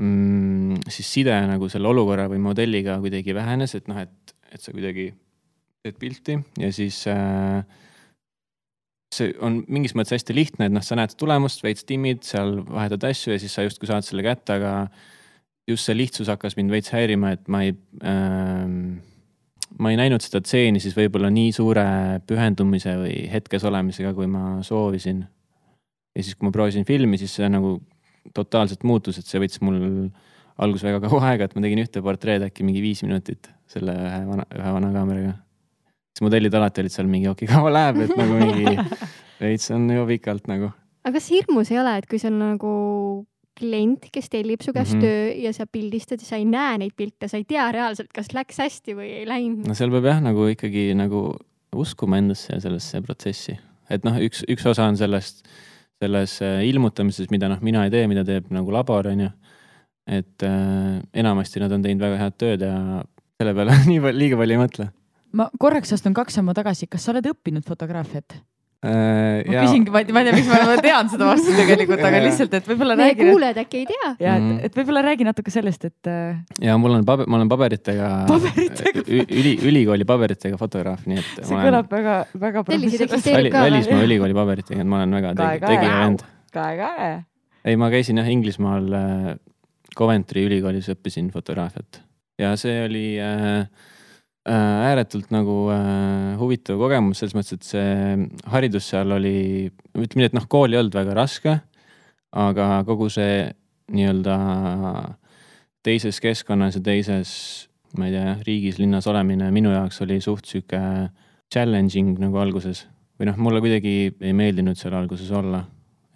[0.01, 4.73] mm, siis side nagu selle olukorra või modelliga kuidagi vähenes, et noh, et, et sa
[4.73, 5.12] kuidagi
[5.84, 7.62] teed pilti ja siis äh,
[9.17, 13.06] see on mingis mõttes hästi lihtne, et noh, sa näed tulemust, veits timmid, seal vahetad
[13.10, 14.73] asju ja siis sa justkui saad selle kätte, aga
[15.69, 17.73] just see lihtsus hakkas mind veits häirima, et ma ei
[18.08, 18.99] ähm,,
[19.80, 21.86] ma ei näinud seda tseeni siis võib-olla nii suure
[22.30, 25.23] pühendumise või hetkes olemisega, kui ma soovisin.
[26.13, 27.78] ja siis, kui ma proovisin filmi, siis see nagu
[28.36, 29.80] totaalselt muutus, et see võttis mul
[30.62, 34.21] alguses väga kaua aega, et ma tegin ühte portreed äkki mingi viis minutit selle ühe
[34.28, 35.34] vana, ühe vana kaameraga
[36.23, 38.77] modellid alati olid seal mingi, okei okay,, kaua läheb, et nagu mingi
[39.43, 40.71] veits on juba pikalt nagu.
[41.03, 42.73] aga kas hirmus ei ole, et kui sul nagu
[43.59, 45.03] klient, kes tellib su käest mm -hmm.
[45.03, 48.33] töö ja sa pildistad ja sa ei näe neid pilte, sa ei tea reaalselt, kas
[48.33, 49.67] läks hästi või ei läinud?
[49.67, 51.36] no seal peab jah, nagu ikkagi nagu
[51.75, 53.57] uskuma endasse ja sellesse protsessi,
[53.89, 55.45] et noh, üks, üks osa on sellest,
[56.01, 59.29] selles äh, ilmutamises, mida noh, mina ei tee, mida teeb nagu labor, on ju.
[60.07, 63.03] et äh, enamasti nad on teinud väga head tööd ja
[63.38, 64.89] selle peale nii palju, liiga palju ei mõtle
[65.38, 68.36] ma korraks astun kaks sammu tagasi, kas sa oled õppinud fotograafiat?
[68.84, 69.62] Äh, ma ja...
[69.63, 73.15] küsingi, ma ei tea, miks ma tean seda vastust tegelikult, aga lihtsalt, et võib-olla räägi.
[73.22, 74.10] meie kuulajad äkki ei tea.
[74.19, 74.58] ja et, mhm.
[74.67, 76.10] et võib-olla räägi natuke sellest, et.
[76.12, 79.06] Äh, ja mul on paber, ma olen paberitega, paberitega.
[79.08, 81.32] üli, ülikooli paberitega fotograaf, nii et.
[81.39, 81.63] see olen...
[81.69, 83.56] kõlab väga, väga professionaalselt.
[83.56, 86.28] välismaa ülikooli paberitega, et ma olen väga tegija vend.
[86.60, 87.10] kae-kae.
[87.63, 89.32] ei, ma käisin jah Inglismaal äh,
[89.96, 92.04] Coventry ülikoolis õppisin fotograafiat
[92.41, 93.63] ja see oli Äh,
[94.43, 100.36] ääretult nagu äh, huvitav kogemus selles mõttes, et see haridus seal oli, ütleme nii, et
[100.36, 101.58] noh, kool ei olnud väga raske,
[102.36, 103.45] aga kogu see
[103.93, 104.38] nii-öelda
[105.84, 107.32] teises keskkonnas ja teises,
[107.99, 110.82] ma ei tea, riigis, linnas olemine minu jaoks oli suht sihuke
[111.53, 112.88] challenging nagu alguses
[113.19, 115.63] või noh, mulle kuidagi ei meeldinud seal alguses olla.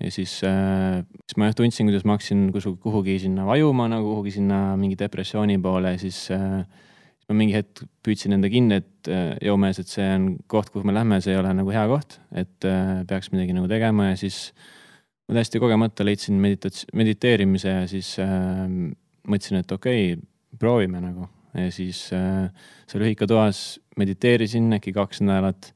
[0.02, 2.52] ja siis äh,, siis ma jah tundsin, kuidas ma hakkasin
[2.84, 6.66] kuhugi sinna vajuma nagu kuhugi sinna mingi depressiooni poole ja siis äh,
[7.28, 10.96] ma mingi hetk püüdsin enda kinni, et äh, jõumees, et see on koht, kuhu me
[10.96, 14.52] lähme, see ei ole nagu hea koht, et äh, peaks midagi nagu tegema ja siis
[15.28, 18.64] ma täiesti kogemata leidsin meditats-, mediteerimise ja siis äh,
[19.28, 21.28] mõtlesin, et okei okay,, proovime nagu.
[21.58, 22.48] ja siis äh,
[22.88, 25.74] seal ühikatoas mediteerisin äkki kaks nädalat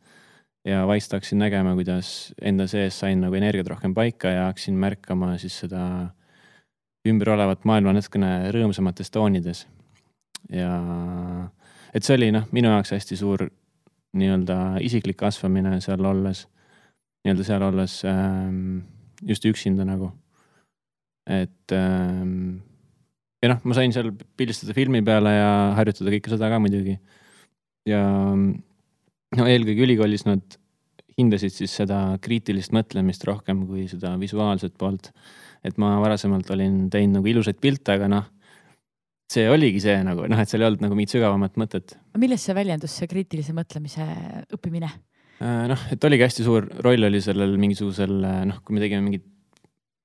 [0.68, 5.34] ja vaikselt hakkasin nägema, kuidas enda sees sain nagu energiat rohkem paika ja hakkasin märkama
[5.42, 5.84] siis seda
[7.08, 9.66] ümber olevat maailma natukene rõõmsamates toonides
[10.50, 10.72] ja
[11.94, 13.46] et see oli noh, minu jaoks hästi suur
[14.18, 16.46] nii-öelda isiklik kasvamine seal olles,
[17.24, 18.82] nii-öelda seal olles ähm,
[19.28, 20.12] just üksinda nagu.
[21.30, 22.62] et ähm,
[23.44, 26.98] ja noh, ma sain seal pildistada filmi peale ja harjutada kõike seda ka muidugi.
[27.88, 28.02] ja
[28.36, 30.58] no eelkõige ülikoolis nad
[31.18, 35.12] hindasid siis seda kriitilist mõtlemist rohkem kui seda visuaalset poolt.
[35.64, 38.30] et ma varasemalt olin teinud nagu ilusaid pilte, aga noh
[39.32, 41.96] see oligi see nagu noh, et seal ei olnud nagu mingit sügavamat mõtet.
[42.20, 44.08] milles see väljendus, see kriitilise mõtlemise
[44.58, 44.91] õppimine?
[45.41, 48.17] Äh, noh, et oligi hästi suur roll oli sellel mingisugusel
[48.50, 49.28] noh, kui me tegime mingit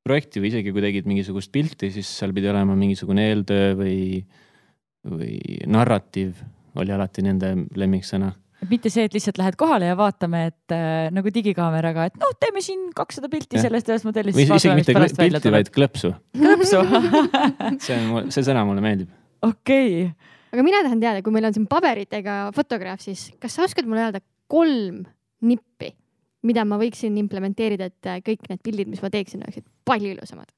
[0.06, 3.96] projekti või isegi kui tegid mingisugust pilti, siis seal pidi olema mingisugune eeltöö või,
[5.10, 6.38] või narratiiv
[6.78, 8.30] oli alati nende lemmiksõna
[8.70, 12.62] mitte see, et lihtsalt lähed kohale ja vaatame, et äh, nagu digikaameraga, et noh, teeme
[12.64, 13.66] siin kakssada pilti ja.
[13.66, 14.40] sellest ühest modellist.
[14.40, 16.12] isegi mitte pilti, vaid klõpsu.
[16.36, 16.80] klõpsu
[17.86, 19.12] see on, see sõna mulle meeldib.
[19.46, 20.32] okei okay..
[20.54, 24.08] aga mina tahan teada, kui meil on siin paberitega fotograaf, siis kas sa oskad mulle
[24.08, 25.04] öelda kolm
[25.46, 25.92] nippi,
[26.46, 30.48] mida ma võiksin implementeerida, et kõik need pildid, mis ma teeksin, oleksid palju ilusamad?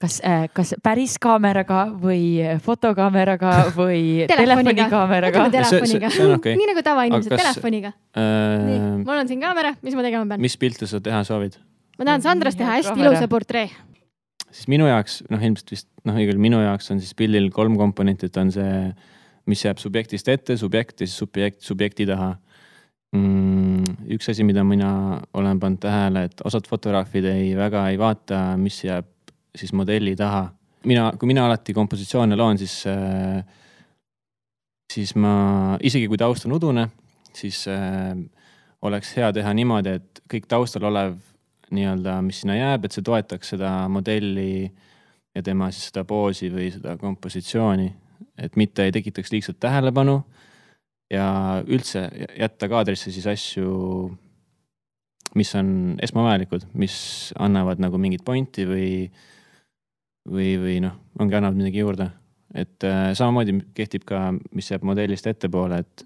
[0.00, 5.46] Kas, äh, kas päris kaameraga või fotokaameraga või telefonikaameraga?
[5.52, 6.56] telefoniga, okay.
[6.58, 9.04] nii nagu tavainimesed telefoniga äh....
[9.04, 10.42] mul on siin kaamera, mis ma tegema pean?
[10.42, 11.60] mis pilte sa teha soovid?
[12.00, 13.68] ma tahan Sandrast teha hästi ilusa portree.
[14.48, 18.30] siis minu jaoks noh, ilmselt vist noh, igal minu jaoks on siis pildil kolm komponenti,
[18.30, 18.76] et on see,
[19.50, 22.32] mis jääb subjektist ette, subjekt ja siis subjekt, subjekti taha
[23.16, 24.08] mm,.
[24.16, 28.80] üks asi, mida mina olen pannud tähele, et osad fotograafid ei, väga ei vaata, mis
[28.86, 29.08] jääb
[29.56, 30.48] siis modelli taha.
[30.84, 33.44] mina, kui mina alati kompositsioone loon, siis äh,
[34.90, 36.86] siis ma, isegi kui taust on udune,
[37.36, 38.14] siis äh,
[38.86, 41.18] oleks hea teha niimoodi, et kõik taustal olev
[41.70, 44.66] nii-öelda, mis sinna jääb, et see toetaks seda modelli
[45.36, 47.90] ja tema siis seda poosi või seda kompositsiooni,
[48.40, 50.18] et mitte ei tekitaks liigset tähelepanu
[51.12, 51.28] ja
[51.66, 52.08] üldse
[52.38, 53.70] jätta kaadrisse siis asju,
[55.38, 55.70] mis on
[56.02, 56.96] esmavajalikud, mis
[57.38, 58.88] annavad nagu mingit pointi või,
[60.28, 62.10] või, või noh, ongi, annavad midagi juurde
[62.54, 66.04] et äh, samamoodi kehtib ka, mis jääb modellist ettepoole, et,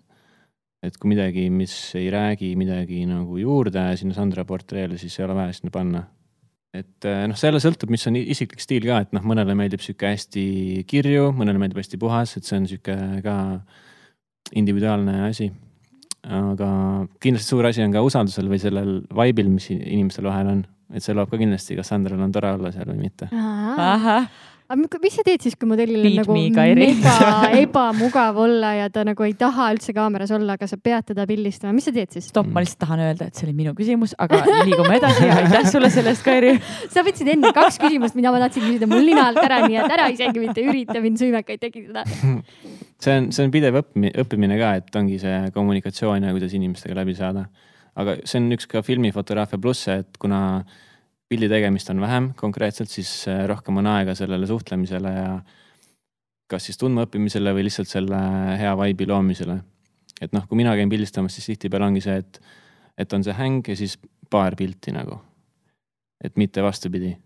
[0.85, 5.39] et kui midagi, mis ei räägi midagi nagu juurde sinna Sandra portreele, siis ei ole
[5.39, 6.05] vaja sinna panna.
[6.75, 10.11] et äh, noh, selle sõltub, mis on isiklik stiil ka, et noh, mõnele meeldib sihuke
[10.11, 13.37] hästi kirju, mõnele meeldib hästi puhas, et see on sihuke ka
[14.59, 15.53] individuaalne asi.
[16.25, 16.69] aga
[17.21, 21.15] kindlasti suur asi on ka usaldusel või sellel vibe'il, mis inimestel vahel on, et see
[21.17, 23.31] loob ka kindlasti, kas Sandral on tore olla seal või mitte.
[24.75, 26.65] aga mis sa teed siis, kui modellil on nagu mega
[27.63, 31.75] ebamugav olla ja ta nagu ei taha üldse kaameras olla, aga sa pead teda pildistama,
[31.77, 32.31] mis sa teed siis?
[32.33, 35.29] stopp, ma lihtsalt tahan öelda, et see oli minu küsimus, aga liigume edasi.
[35.29, 36.55] aitäh sulle selle eest, Kairi.
[36.95, 39.97] sa võtsid enne kaks küsimust, mida ma tahtsin küsida mul nina alt ära, nii et
[39.99, 42.07] ära isegi mitte ürita mind sõimekaid tekitada.
[43.05, 46.97] see on, see on pidev õppimine, õppimine ka, et ongi see kommunikatsioon ja kuidas inimestega
[47.03, 47.45] läbi saada.
[48.01, 50.41] Aga see on üks ka filmifotograafia plusse, et kuna
[51.31, 55.29] pildi tegemist on vähem konkreetselt, siis äh, rohkem on aega sellele suhtlemisele ja
[56.51, 58.19] kas siis tundmaõppimisele või lihtsalt selle
[58.61, 59.59] hea vibe'i loomisele.
[60.21, 62.41] et noh, kui mina käin pildistamas, siis tihtipeale ongi see, et,
[62.99, 63.97] et on see häng ja siis
[64.31, 65.21] paar pilti nagu.
[66.25, 67.17] et mitte vastupidi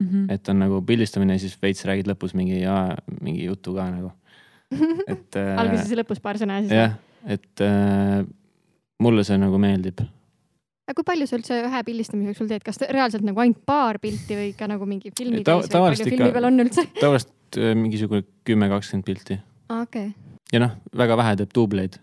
[0.00, 0.06] mm.
[0.06, 0.32] -hmm.
[0.32, 2.62] et on nagu pildistamine ja siis veits räägid lõpus mingi,
[3.20, 4.10] mingi jutu ka nagu.
[5.12, 6.72] et äh, alguses ja lõpus paar sõna siis.
[6.72, 8.26] jah, et äh,
[9.02, 10.04] mulle see nagu meeldib
[10.86, 14.38] aga kui palju sa üldse ühe pildistamiseks sul teed, kas reaalselt nagu ainult paar pilti
[14.38, 16.86] või ikka nagu mingi filmitäis Ta, või palju filmi peal on üldse?
[17.00, 19.40] tavaliselt äh, mingisugune kümme, kakskümmend pilti.
[19.66, 20.36] okei okay..
[20.54, 21.98] ja noh, väga vähe teeb duubleid.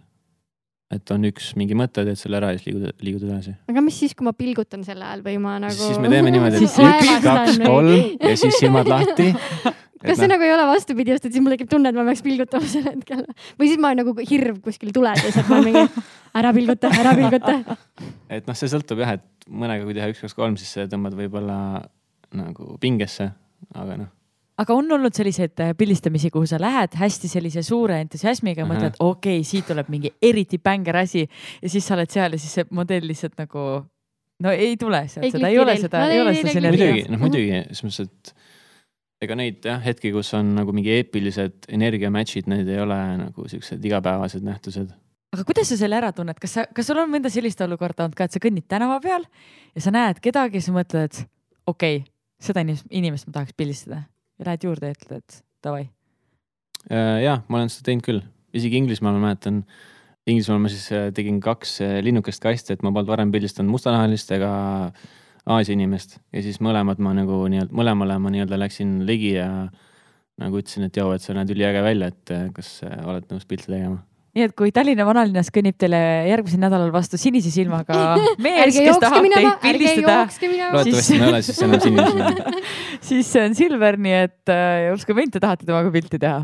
[0.94, 3.56] Et on üks mingi mõte, teed selle ära ja siis liigud, liigud edasi.
[3.70, 5.78] aga mis siis, kui ma pilgutan selle ajal või ma nagu?
[5.78, 7.94] siis me teeme niimoodi, et üks, kaks, kolm
[8.30, 9.30] ja siis silmad lahti
[10.04, 12.24] kas see nagu ei ole vastupidi just, et siis mul tekib tunne, et ma peaks
[12.26, 13.24] pilgutama sel hetkel
[13.60, 15.86] või siis ma olen nagu hirv kuskil ja siis ma mingi
[16.40, 17.78] ära pilguta, ära pilguta.
[18.36, 21.58] et noh, see sõltub jah, et mõnega, kui teha üks, kaks, kolm, siis tõmbad võib-olla
[22.34, 23.30] nagu pingesse,
[23.78, 24.12] aga noh
[24.58, 29.00] aga on olnud selliseid äh, pildistamisi, kuhu sa lähed hästi sellise suure entusiasmiga ja mõtled,
[29.00, 31.26] okei okay,, siit tuleb mingi eriti bängar asi.
[31.62, 33.66] Ja siis sa oled seal ja siis see modell lihtsalt nagu
[34.44, 36.90] no ei tule sealt, seda ei ole seda ei ole seda sünergiat.
[36.90, 41.70] muidugi, noh muidugi, selles mõttes, et ega neid jah, hetki, kus on nagu mingi eepilised
[41.74, 44.94] energia match'id, need ei ole nagu siuksed igapäevased nähtused.
[45.34, 48.18] aga kuidas sa selle ära tunned, kas sa, kas sul on mõnda sellist olukorda olnud
[48.20, 49.26] ka, et sa kõnnid tänava peal
[49.74, 51.24] ja sa näed kedagi, sa mõtled, et
[51.70, 52.10] okei okay,,
[52.44, 54.04] seda inimest, inimest ma tahaks pildistada
[54.44, 55.88] ja lähed juurde ja ütled, et davai.
[56.92, 58.22] Äh, ja ma olen seda teinud küll,
[58.56, 59.64] isegi Inglismaal ma mäletan.
[60.28, 64.32] Inglismaal ma siis äh, tegin kaks äh, linnukest kasti, et ma polnud varem pildistanud mustanahalist
[64.36, 64.54] ega
[65.44, 69.50] Aasia inimest ja siis mõlemad ma nagu nii-öelda, mõlemale ma nii-öelda läksin ligi ja
[70.40, 74.00] nagu ütlesin, et joo, et sa näed üliäge välja, et kas oled nõus pilte tegema
[74.34, 78.16] nii et kui Tallinna vanalinnas kõnnib teile järgmisel nädalal vastu sinise silmaga
[78.46, 80.18] mees, kes tahab teid pildistada,
[80.74, 82.50] loodetavasti ma ei ole siis enam sinine
[83.10, 86.44] siis see on Silver, nii et äh, uskuge mind, te tahate temaga pilti teha.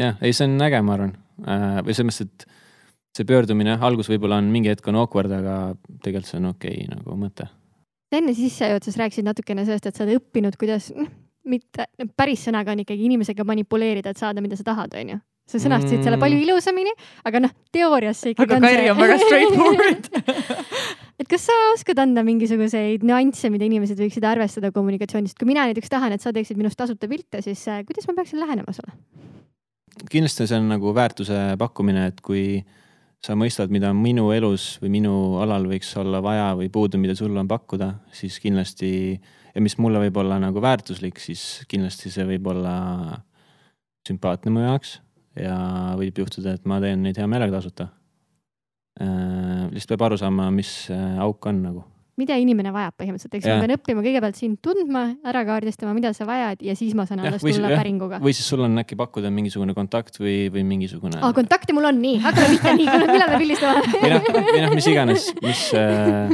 [0.00, 1.82] jah, ei, see on äge, ma arvan äh,.
[1.86, 5.60] või selles mõttes, et see pöördumine, algus võib-olla on mingi hetk on awkward, aga
[6.02, 7.50] tegelikult see on okei okay, nagu mõte
[8.14, 11.08] enne sissejuhatuses rääkisid natukene sellest, et sa oled õppinud, kuidas noh,
[11.46, 11.86] mitte
[12.18, 15.18] päris sõnaga on ikkagi inimesega manipuleerida, et saada, mida sa tahad, onju.
[15.46, 16.06] Sa sõnastasid mm.
[16.06, 16.92] selle palju ilusamini,
[17.28, 20.08] aga noh, teoorias see ikkagi aga on Kairi on väga straightforward
[21.22, 25.92] et kas sa oskad anda mingisuguseid nüansse, mida inimesed võiksid arvestada kommunikatsioonist, kui mina näiteks
[25.92, 28.96] tahan, et sa teeksid minust tasuta pilte, siis äh, kuidas ma peaksin lähenema sulle?
[30.10, 32.60] kindlasti see on nagu väärtuse pakkumine, et kui
[33.24, 37.38] sa mõistad, mida minu elus või minu alal võiks olla vaja või puudu, mida sul
[37.38, 42.52] on pakkuda, siis kindlasti ja mis mulle võib olla nagu väärtuslik, siis kindlasti see võib
[42.52, 42.76] olla
[44.06, 44.98] sümpaatne mu jaoks
[45.40, 45.56] ja
[45.98, 47.90] võib juhtuda, et ma teen neid hea meelega tasuta.
[48.96, 49.68] Äh,.
[49.74, 51.84] lihtsalt peab aru saama, mis äh, auk on nagu.
[52.16, 56.24] Mida inimene vajab põhimõtteliselt, eks ma pean õppima kõigepealt sind tundma, ära kaardistama, mida sa
[56.24, 58.22] vajad ja siis ma saan alles tulla jah, päringuga.
[58.24, 61.20] või siis sul on äkki pakkuda mingisugune kontakt või, või mingisugune.
[61.20, 63.84] aa, kontakti mul on nii, hakkame pihta nii, millal me pildistame?
[63.92, 66.32] Või noh, või noh, mis iganes, mis äh,,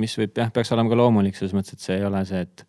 [0.00, 2.64] mis võib jah, peaks olema ka loomulik selles mõttes, et see ei ole see, et,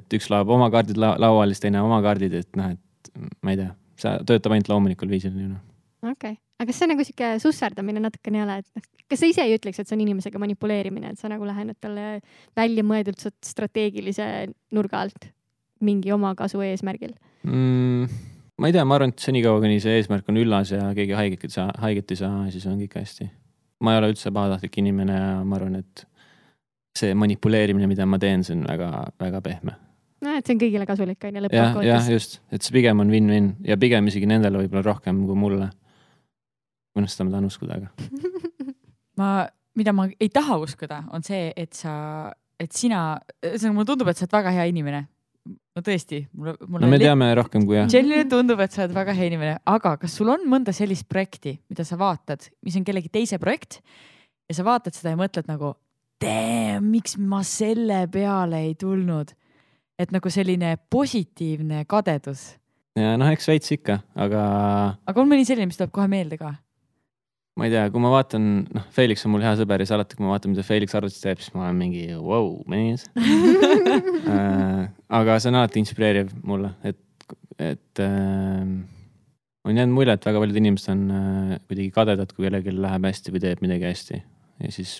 [0.00, 3.14] et üks laob oma kaardid la lauale, siis teine oma kaardid, et noh, et
[3.46, 3.70] ma ei tea,
[4.02, 5.62] see töötab ainult loomulikul viisil nii noh.
[6.02, 9.30] okei okay., aga kas see nagu sihuke susserdamine natukene ei ole, et noh, kas sa
[9.30, 12.20] ise ei ütleks, et see on inimesega manipuleerimine, et sa nagu lähened talle
[12.58, 14.28] väljamõeldult strateegilise
[14.76, 15.30] nurga alt
[15.84, 17.12] mingi omakasu eesmärgil
[17.44, 18.34] mm,?
[18.56, 21.44] ma ei tea, ma arvan, et senikaua, kuni see eesmärk on üllas ja keegi haiget
[21.44, 23.28] ei saa, haiget ei saa, siis on kõik hästi.
[23.84, 26.06] ma ei ole üldse pahatahtlik inimene ja ma arvan, et
[26.96, 29.76] see manipuleerimine, mida ma teen, see on väga-väga pehme.
[30.26, 31.88] No et see on kõigile kasulik on ju lõppkokkuvõttes.
[31.90, 35.70] jah, just, et see pigem on win-win ja pigem isegi nendele võib-olla rohkem kui mulle.
[36.96, 37.92] või noh, seda ma tahan uskuda, aga
[39.20, 39.30] ma,
[39.78, 41.94] mida ma ei taha uskuda, on see, et sa,
[42.60, 45.06] et sina, ühesõnaga mulle tundub, et sa oled väga hea inimene
[45.46, 46.84] no tõesti, mulle, mulle.
[46.86, 47.88] no me teame rohkem kui jah.
[47.92, 51.56] selline tundub, et sa oled väga hea inimene, aga kas sul on mõnda sellist projekti,
[51.70, 53.80] mida sa vaatad, mis on kellegi teise projekt
[54.48, 55.74] ja sa vaatad seda ja mõtled nagu
[56.22, 59.34] damn, miks ma selle peale ei tulnud.
[59.98, 62.54] Et nagu selline positiivne kadedus.
[62.98, 64.44] ja noh, eks veits ikka, aga.
[65.06, 66.54] aga on mõni selline, mis tuleb kohe meelde ka?
[67.56, 70.18] ma ei tea, kui ma vaatan, noh, Felix on mul hea sõber ja siis alati,
[70.18, 73.06] kui ma vaatan, mida Felix arvutis teeb, siis ma olen mingi vau, mees
[74.32, 74.84] äh,
[75.20, 77.00] aga see on alati inspireeriv mulle, et,
[77.56, 78.62] et äh,
[79.66, 83.34] on jäänud mulje, et väga paljud inimesed on äh, kuidagi kadedad, kui kellelgi läheb hästi
[83.34, 84.98] või teeb midagi hästi ja siis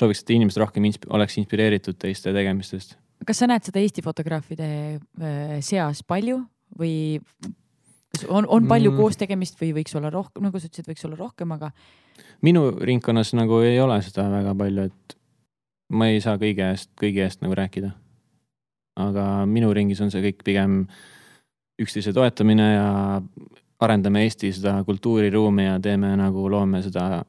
[0.00, 2.96] sooviks, et inimesed rohkem insp oleks inspireeritud teiste tegemistest.
[3.26, 6.40] Kas sa näed seda Eesti fotograafide äh, seas palju
[6.78, 6.94] või
[8.12, 9.00] kas on, on palju mm.
[9.00, 11.72] koos tegemist või võiks olla rohkem, nagu sa ütlesid, võiks olla rohkem, aga?
[12.46, 15.16] minu ringkonnas nagu ei ole seda väga palju, et
[15.92, 17.92] ma ei saa kõige eest, kõigi eest nagu rääkida.
[18.96, 20.84] aga minu ringis on see kõik pigem
[21.82, 22.88] üksteise toetamine ja
[23.84, 27.24] arendame Eesti seda kultuuriruumi ja teeme nagu, loome seda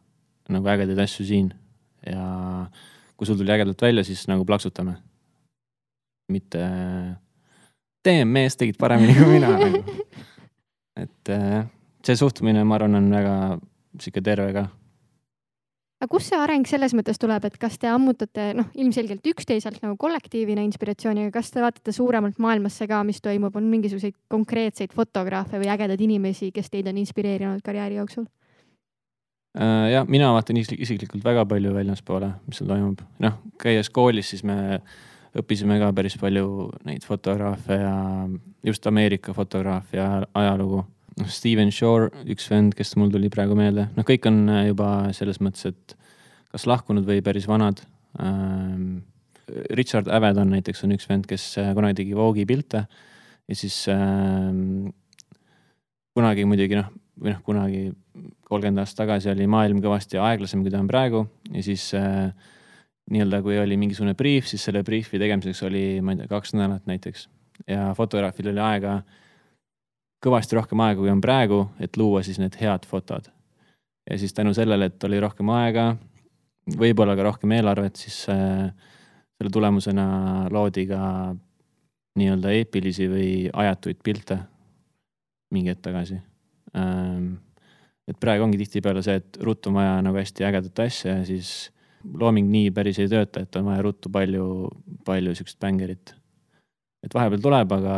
[0.50, 1.52] nagu ägedaid asju siin.
[2.06, 2.68] ja
[3.18, 4.94] kui sul tuli ägedalt välja, siis nagu plaksutame.
[6.32, 6.64] Mitte,
[8.06, 9.82] damn mees, tegid paremini kui mina nagu
[11.04, 11.64] et äh,
[12.06, 13.36] see suhtumine, ma arvan, on väga
[14.02, 14.66] sihuke terve ka.
[15.98, 19.98] aga kust see areng selles mõttes tuleb, et kas te ammutate noh, ilmselgelt üksteiselt nagu
[20.00, 25.62] kollektiivina inspiratsiooni, aga kas te vaatate suuremalt maailmasse ka, mis toimub, on mingisuguseid konkreetseid fotograafe
[25.62, 28.28] või ägedaid inimesi, kes teid on inspireerinud karjääri jooksul?
[29.58, 34.46] Äh, jah, mina vaatan isiklikult väga palju väljaspoole, mis seal toimub, noh, käies koolis, siis
[34.46, 34.82] me
[35.38, 37.96] õppisime ka päris palju neid fotograafe ja
[38.66, 40.86] just Ameerika fotograafia ajalugu.
[41.18, 45.10] noh, Steven Shore, üks vend, kes mul tuli praegu meelde, noh, kõik on äh, juba
[45.18, 45.98] selles mõttes, et
[46.54, 47.84] kas lahkunud või päris vanad
[48.22, 49.04] ähm,.
[49.72, 52.82] Richard Avedon näiteks on üks vend, kes äh, kunagi tegi Vogue'i pilte
[53.48, 54.90] ja siis ähm,
[56.12, 57.84] kunagi muidugi noh, või noh, kunagi
[58.48, 62.28] kolmkümmend aastat tagasi oli maailm kõvasti aeglasem, kui ta on praegu ja siis äh,
[63.12, 66.90] nii-öelda, kui oli mingisugune briif, siis selle briifi tegemiseks oli, ma ei tea, kaks nädalat
[66.90, 67.30] näiteks.
[67.68, 69.00] ja fotograafil oli aega,
[70.26, 73.32] kõvasti rohkem aega, kui on praegu, et luua siis need head fotod.
[74.10, 75.96] ja siis tänu sellele, et oli rohkem aega,
[76.78, 78.72] võib-olla ka rohkem eelarvet, siis äh,
[79.38, 80.08] selle tulemusena
[80.52, 81.02] loodi ka
[82.18, 84.40] nii-öelda eepilisi või ajatuid pilte
[85.54, 86.18] mingi hetk tagasi
[86.76, 87.38] ähm,.
[88.08, 91.70] et praegu ongi tihtipeale see, et ruttu on vaja nagu hästi ägedat asja ja siis
[92.20, 94.46] looming nii päris ei tööta, et on vaja ruttu palju,
[95.06, 96.14] palju siukest bängerit.
[97.06, 97.98] et vahepeal tuleb, aga,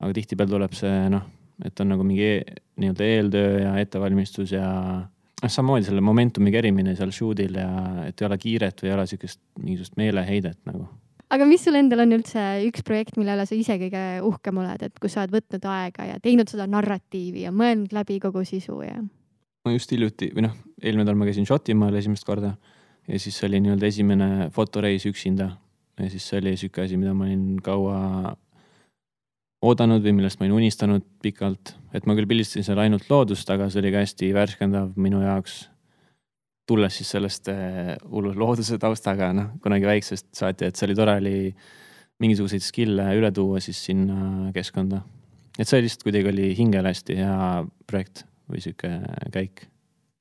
[0.00, 1.24] aga tihtipeale tuleb see noh,
[1.64, 2.42] et on nagu mingi e,
[2.80, 4.68] nii-öelda eeltöö ja ettevalmistus ja
[5.00, 7.70] noh, samamoodi selle momentumi kerimine seal shoot'il ja
[8.06, 10.86] et ei ole kiiret või ei ole siukest mingisugust meeleheidet nagu
[11.30, 14.82] aga mis sul endal on üldse üks projekt, mille üle sa ise kõige uhkem oled,
[14.86, 18.80] et kus sa oled võtnud aega ja teinud seda narratiivi ja mõelnud läbi kogu sisu
[18.86, 18.98] ja?
[19.64, 22.54] ma just hiljuti või noh, eelmine nädal ma käisin Šotimaal esimest korda
[23.10, 25.50] ja siis see oli nii-öelda esimene fotoreis üksinda.
[26.00, 27.98] ja siis see oli sihuke asi, mida ma olin kaua
[29.66, 33.68] oodanud või millest ma olin unistanud pikalt, et ma küll pildistasin seal ainult loodust, aga
[33.68, 35.66] see oli ka hästi värskendav minu jaoks.
[36.70, 41.16] tulles siis sellest eh, hullu looduse taustaga, noh, kunagi väiksest saati, et see oli tore,
[41.18, 41.54] oli
[42.22, 45.02] mingisuguseid skill'e üle tuua siis sinna keskkonda.
[45.58, 48.94] et see lihtsalt kuidagi oli hingele hästi hea projekt või sihuke
[49.34, 49.66] käik.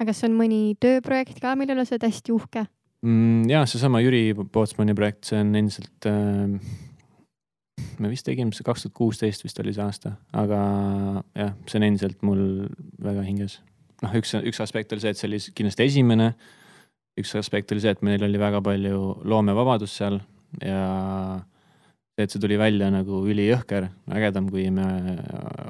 [0.01, 2.65] aga kas on mõni tööprojekt ka, mille üle sa oled hästi uhke?
[3.05, 3.49] Mm,?
[3.49, 6.55] ja seesama Jüri Pootsmani projekt, see on endiselt äh,.
[7.99, 10.61] me vist tegime see kaks tuhat kuusteist vist oli see aasta, aga
[11.37, 12.41] jah, see on endiselt mul
[13.03, 13.59] väga hinges.
[14.03, 16.33] noh, üks, üks aspekt oli see, et see oli kindlasti esimene.
[17.19, 20.19] üks aspekt oli see, et meil oli väga palju loomevabadust seal
[20.63, 20.83] ja
[22.19, 25.15] et see tuli välja nagu ülijõhker, ägedam, kui me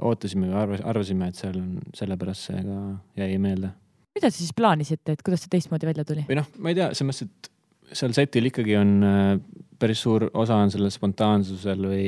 [0.01, 2.79] ootasime või arvasime, et seal on, sellepärast see ka
[3.21, 3.69] jäi meelde
[4.17, 6.25] mida te siis plaanisite, et kuidas see teistmoodi välja tuli?
[6.29, 7.49] või noh, ma ei tea, selles mõttes,
[7.89, 9.31] et seal setil ikkagi on äh,
[9.79, 12.05] päris suur osa on sellel spontaansusel või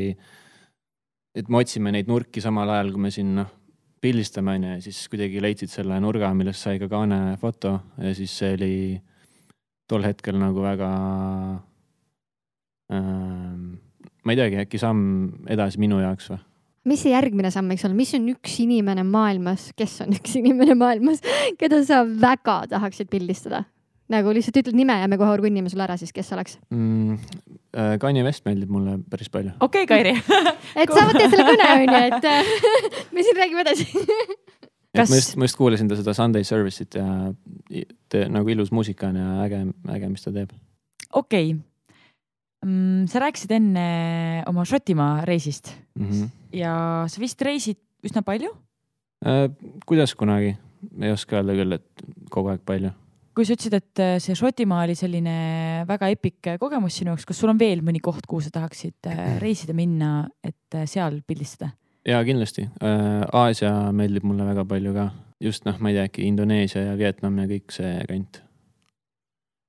[1.37, 3.49] et me otsime neid nurki samal ajal, kui me siin noh,
[4.01, 8.33] pildistame onju ja siis kuidagi leidsid selle nurga, millest sai ka kaane foto ja siis
[8.41, 8.75] see oli
[9.89, 10.91] tol hetkel nagu väga
[12.91, 13.59] äh,.
[14.21, 16.41] ma ei teagi, äkki samm edasi minu jaoks või?
[16.89, 20.77] Mis see järgmine samm võiks olla, mis on üks inimene maailmas, kes on üks inimene
[20.77, 21.21] maailmas,
[21.59, 23.65] keda sa väga tahaksid pildistada?
[24.11, 27.19] nagu lihtsalt ütled nime ja me kohe orgunnime sulle ära siis, kes oleks mm,?
[27.71, 29.53] Äh, Kanye West meeldib mulle päris palju.
[29.63, 30.41] okei okay,, Kairi
[30.81, 32.49] et sa võtad selle kõne onju, et äh,
[33.15, 33.87] me siin räägime edasi
[34.91, 35.07] Kas...
[35.07, 37.31] ma just, ma just kuulasin ta seda Sunday Service'it ja
[38.11, 39.61] te, nagu ilus muusika on ja äge,
[39.95, 40.51] äge, mis ta teeb.
[41.15, 41.61] okei okay.
[42.67, 43.07] mm,.
[43.11, 43.87] sa rääkisid enne
[44.51, 46.29] oma Šotimaa reisist mm -hmm.
[46.53, 46.73] Ja
[47.09, 48.53] sa vist reisid üsna palju
[49.25, 49.47] äh,?
[49.85, 50.55] kuidas kunagi,
[51.01, 52.93] ei oska öelda küll, et kogu aeg palju
[53.35, 55.35] kui sa ütlesid, et äh, see Šotimaa oli selline
[55.89, 59.09] väga epic äh, kogemus sinu jaoks, kas sul on veel mõni koht, kuhu sa tahaksid
[59.09, 61.73] äh, reisida minna, et seal pildistada?
[62.07, 65.11] ja kindlasti, Aasia meeldib mulle väga palju ka,
[65.43, 68.41] just noh, ma ei tea, äkki Indoneesia ja Vietnam ja kõik see kant.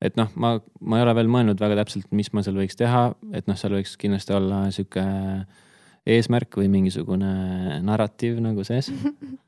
[0.03, 3.11] et noh, ma, ma ei ole veel mõelnud väga täpselt, mis ma seal võiks teha,
[3.37, 5.05] et noh, seal võiks kindlasti olla sihuke
[6.09, 8.91] eesmärk või mingisugune narratiiv nagu sees.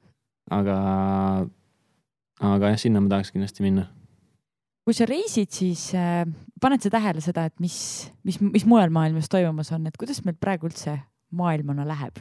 [0.59, 0.78] aga,
[2.40, 3.88] aga jah, sinna ma tahaks kindlasti minna
[4.84, 6.24] kui sa reisid, siis äh,
[6.61, 7.76] paned sa tähele seda, et mis,
[8.26, 10.98] mis, mis mujal maailmas toimumas on, et kuidas meil praegu üldse
[11.34, 12.20] maailmana läheb?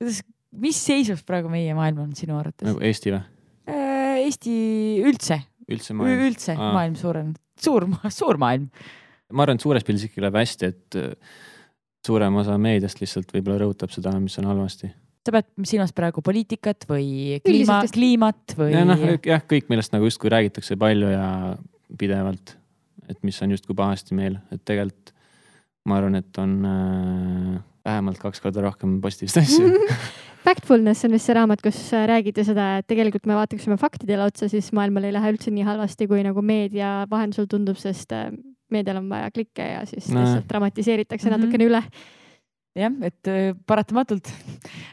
[0.00, 0.20] kuidas,
[0.58, 2.66] mis seisus praegu meie maailm on sinu arvates?
[2.66, 3.20] nagu Eesti või
[3.70, 4.18] äh,?
[4.24, 4.56] Eesti
[5.06, 5.38] üldse.
[5.70, 6.26] üldse maailm?
[6.28, 6.74] üldse Aa.
[6.74, 8.68] maailm suurenenud, suur, suur maailm.
[9.30, 10.98] ma arvan, et suures pildis ikkagi läheb hästi, et
[12.06, 14.90] suurem osa meediast lihtsalt võib-olla rõhutab seda, mis on halvasti.
[15.24, 18.74] Sa pead silmas praegu poliitikat või kliima, kliimat või?
[18.74, 21.28] ja noh, jah, kõik, millest nagu justkui räägitakse palju ja
[21.98, 22.58] pidevalt,
[23.08, 25.14] et mis on justkui pahasti meil, et tegelikult
[25.88, 29.72] ma arvan, et on äh, vähemalt kaks korda rohkem positiivseid asju
[30.44, 34.66] Factfulness on vist see raamat, kus räägite seda, et tegelikult me vaataksime faktidele otsa, siis
[34.76, 38.28] maailmal ei lähe üldse nii halvasti, kui nagu meedia vahendusel tundub, sest äh,
[38.74, 40.20] meedial on vaja klikke ja siis no.
[40.20, 41.46] lihtsalt dramatiseeritakse mm -hmm.
[41.46, 41.82] natukene üle
[42.78, 43.30] jah, et
[43.66, 44.28] paratamatult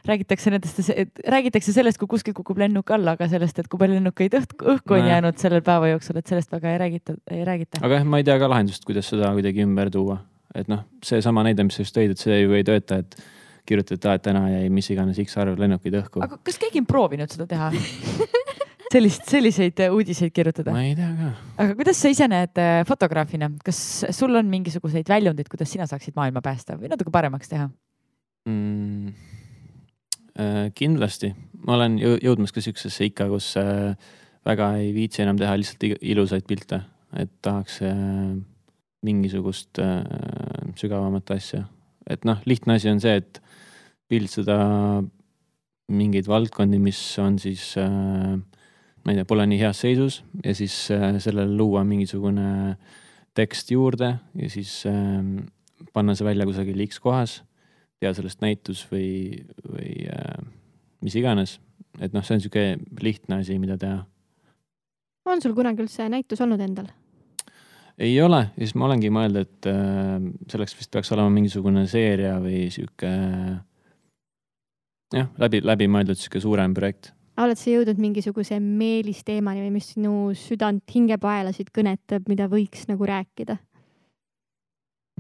[0.06, 0.92] räägitakse nendest,
[1.28, 4.98] räägitakse sellest, kui kuskil kukub lennuk alla, aga sellest, et kui palju lennukeid õhku, õhku
[4.98, 7.82] on jäänud sellel päeva jooksul, et sellest väga ei räägita, ei räägita.
[7.82, 10.20] aga jah, ma ei tea ka lahendust, kuidas seda kuidagi ümber tuua,
[10.56, 13.18] et noh, seesama näide, mis sa just tõid, et see ju ei tööta, et
[13.66, 16.24] kirjutad, et täna jäi mis iganes X arv lennukeid õhku.
[16.26, 17.72] aga kas keegi on proovinud seda teha
[18.92, 20.74] sellist, selliseid äh, uudiseid kirjutada?
[20.74, 21.32] ma ei tea ka.
[21.64, 23.82] aga kuidas sa ise näed äh, fotograafina, kas
[24.16, 27.70] sul on mingisuguseid väljundeid, kuidas sina saaksid maailma päästa või natuke paremaks teha
[28.50, 29.14] mm,?
[30.40, 31.34] Äh, kindlasti,
[31.68, 33.50] ma olen jõudmas ka siuksesse ikka, kus
[34.48, 36.80] väga ei viitsi enam teha lihtsalt ilusaid pilte,
[37.20, 37.82] et tahaks
[39.04, 39.82] mingisugust
[40.80, 41.66] sügavamat asja.
[42.08, 43.42] et noh, lihtne asi on see, et
[44.08, 44.56] pildistada
[45.92, 48.40] mingeid valdkondi, mis on siis äh,
[49.02, 52.78] ma ei tea, pole nii heas seisus ja siis äh, sellele luua mingisugune
[53.38, 55.24] tekst juurde ja siis äh,
[55.94, 57.40] panna see välja kusagil X kohas,
[58.02, 60.42] teha sellest näitus või, või äh,
[61.02, 61.60] mis iganes.
[62.00, 62.66] et noh, see on sihuke
[63.02, 64.04] lihtne asi, mida teha.
[65.26, 66.92] on sul kunagi üldse näitus olnud endal?
[68.02, 70.18] ei ole ja siis ma olengi mõelnud, et äh,
[70.52, 73.12] selleks vist peaks olema mingisugune seeria või sihuke
[75.16, 80.84] jah, läbi, läbimõeldud sihuke suurem projekt oled sa jõudnud mingisuguse meelisteemani või mis sinu südant,
[80.92, 83.58] hingepaelasid kõnetab, mida võiks nagu rääkida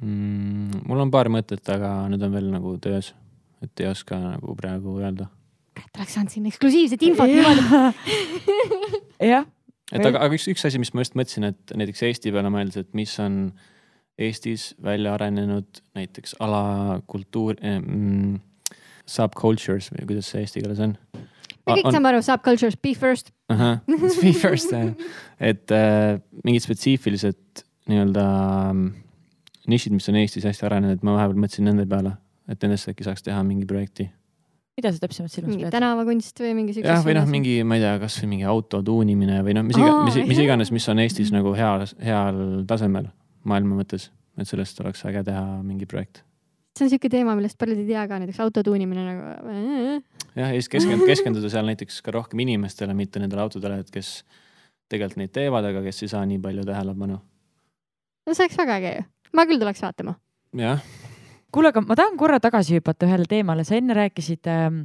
[0.02, 0.84] mm,?
[0.88, 3.14] mul on paar mõtet, aga need on veel nagu töös,
[3.64, 5.30] et ei oska nagu praegu öelda.
[5.96, 7.64] oleks saanud siin eksklusiivset infot niimoodi.
[9.34, 9.48] jah.
[9.92, 12.84] et aga, aga üks, üks asi, mis ma just mõtlesin, et näiteks Eesti peale mõeldes,
[12.84, 13.44] et mis on
[14.22, 18.42] Eestis välja arenenud näiteks alakultuur eh,, mm,
[19.10, 20.94] subcultures või kuidas see eesti keeles on
[21.72, 21.98] me kõik on...
[21.98, 23.34] saame aru, subcultures, be first.
[23.52, 24.94] Be first jah,
[25.42, 28.24] et äh, mingid spetsiifilised nii-öelda
[28.72, 28.88] mm,
[29.72, 32.16] nišid, mis on Eestis hästi arenenud, ma vahepeal mõtlesin nende peale,
[32.52, 34.08] et nendest äkki saaks teha mingi projekti.
[34.80, 35.74] mida sa täpsemalt silmas pead?
[35.74, 36.96] tänavakunst või mingi siukene.
[36.96, 39.94] jah, või noh, mingi, ma ei tea, kasvõi mingi auto tuunimine või noh, mis iga,
[40.08, 41.72] mis, mis iganes, mis on Eestis nagu hea,
[42.08, 43.12] heal tasemel
[43.44, 44.10] maailma mõttes,
[44.40, 46.24] et sellest oleks äge teha mingi projekt
[46.78, 50.00] see on siuke teema, millest paljud ei tea ka, näiteks auto tuunimine nagu.
[50.36, 54.22] Jah, ja siis keskend-, keskenduda seal näiteks ka rohkem inimestele, mitte nendele autodele, et kes
[54.92, 57.20] tegelikult neid teevad, aga kes ei saa nii palju tähelepanu.
[58.26, 59.06] no see oleks väga äge ju,
[59.38, 60.16] ma küll tuleks vaatama.
[60.62, 60.84] jah.
[61.52, 64.84] kuule, aga ma tahan korra tagasi hüpata ühele teemale, sa enne rääkisid ähm,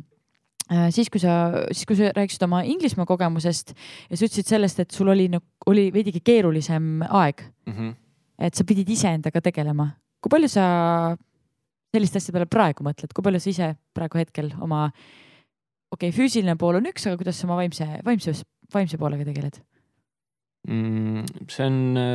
[0.71, 4.83] äh, siis, kui sa, siis kui sa rääkisid oma Inglismaa kogemusest ja sa ütlesid sellest,
[4.83, 5.31] et sul oli,
[5.67, 7.73] oli veidike keerulisem aeg mm.
[7.77, 7.95] -hmm
[8.39, 9.91] et sa pidid iseendaga tegelema.
[10.21, 10.65] kui palju sa
[11.95, 14.89] selliste asjade peale praegu mõtled, kui palju sa ise praegu hetkel oma,
[15.97, 18.37] okei okay,, füüsiline pool on üks, aga kuidas sa oma vaimse, vaimse,
[18.75, 19.59] vaimse poolega tegeled
[20.69, 21.27] mm,?
[21.53, 22.15] see on äh,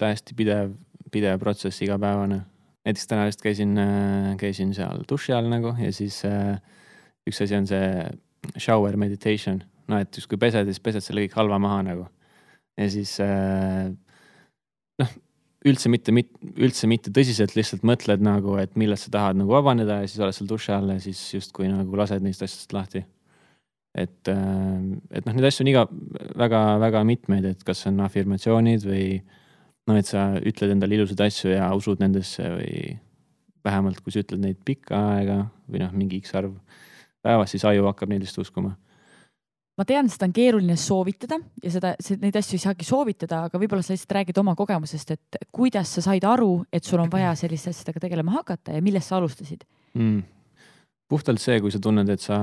[0.00, 0.76] täiesti pidev,
[1.14, 2.42] pidev protsess, igapäevane.
[2.86, 6.56] näiteks täna just käisin, äh, käisin seal duši all nagu ja siis äh,
[7.28, 8.06] üks asi on see
[8.58, 12.08] shower meditation, no et justkui pesed ja siis pesed selle kõik halva maha nagu.
[12.78, 13.92] ja siis äh,
[15.02, 15.20] noh
[15.68, 16.14] üldse mitte,
[16.58, 20.36] üldse mitte tõsiselt, lihtsalt mõtled nagu, et millest sa tahad nagu vabaneda ja siis oled
[20.36, 23.04] seal duši all ja siis justkui nagu lased neist asjadest lahti.
[23.94, 24.76] Et, äh,
[25.12, 25.86] et noh, neid asju on iga
[26.40, 29.06] väga-väga mitmeid, et kas on afirmatsioonid või
[29.88, 32.76] noh, et sa ütled endale ilusaid asju ja usud nendesse või
[33.62, 36.56] vähemalt, kui sa ütled neid pikka aega või noh, mingi X arv
[37.22, 38.74] päevas, siis aju hakkab neid vist uskuma
[39.78, 43.84] ma tean, seda on keeruline soovitada ja seda, neid asju ei saagi soovitada, aga võib-olla
[43.84, 47.72] sa lihtsalt räägid oma kogemusest, et kuidas sa said aru, et sul on vaja selliste
[47.72, 49.64] asjadega tegelema hakata ja millest sa alustasid
[49.96, 50.20] mm.?
[51.12, 52.38] puhtalt see, kui sa tunned, et sa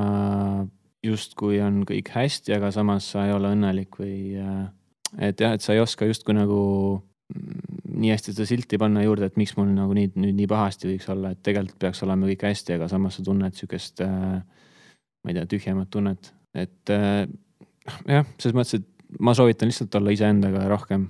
[1.05, 4.65] justkui on kõik hästi, aga samas sa ei ole õnnelik või äh,
[5.29, 6.61] et jah, et sa ei oska justkui nagu
[7.33, 10.91] mm, nii hästi seda silti panna juurde, et miks mul nagu nii, nüüd nii pahasti
[10.91, 15.31] võiks olla, et tegelikult peaks olema kõik hästi, aga samas sa tunned sihukest äh, ma
[15.31, 17.25] ei tea, tühjemat tunnet et äh,
[18.07, 21.07] jah, selles mõttes, et ma soovitan lihtsalt olla iseendaga rohkem,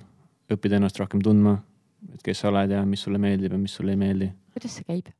[0.52, 1.58] õppida ennast rohkem tundma,
[2.14, 4.30] et kes sa oled ja mis sulle meeldib ja mis sulle ei meeldi.
[4.54, 5.10] kuidas see käib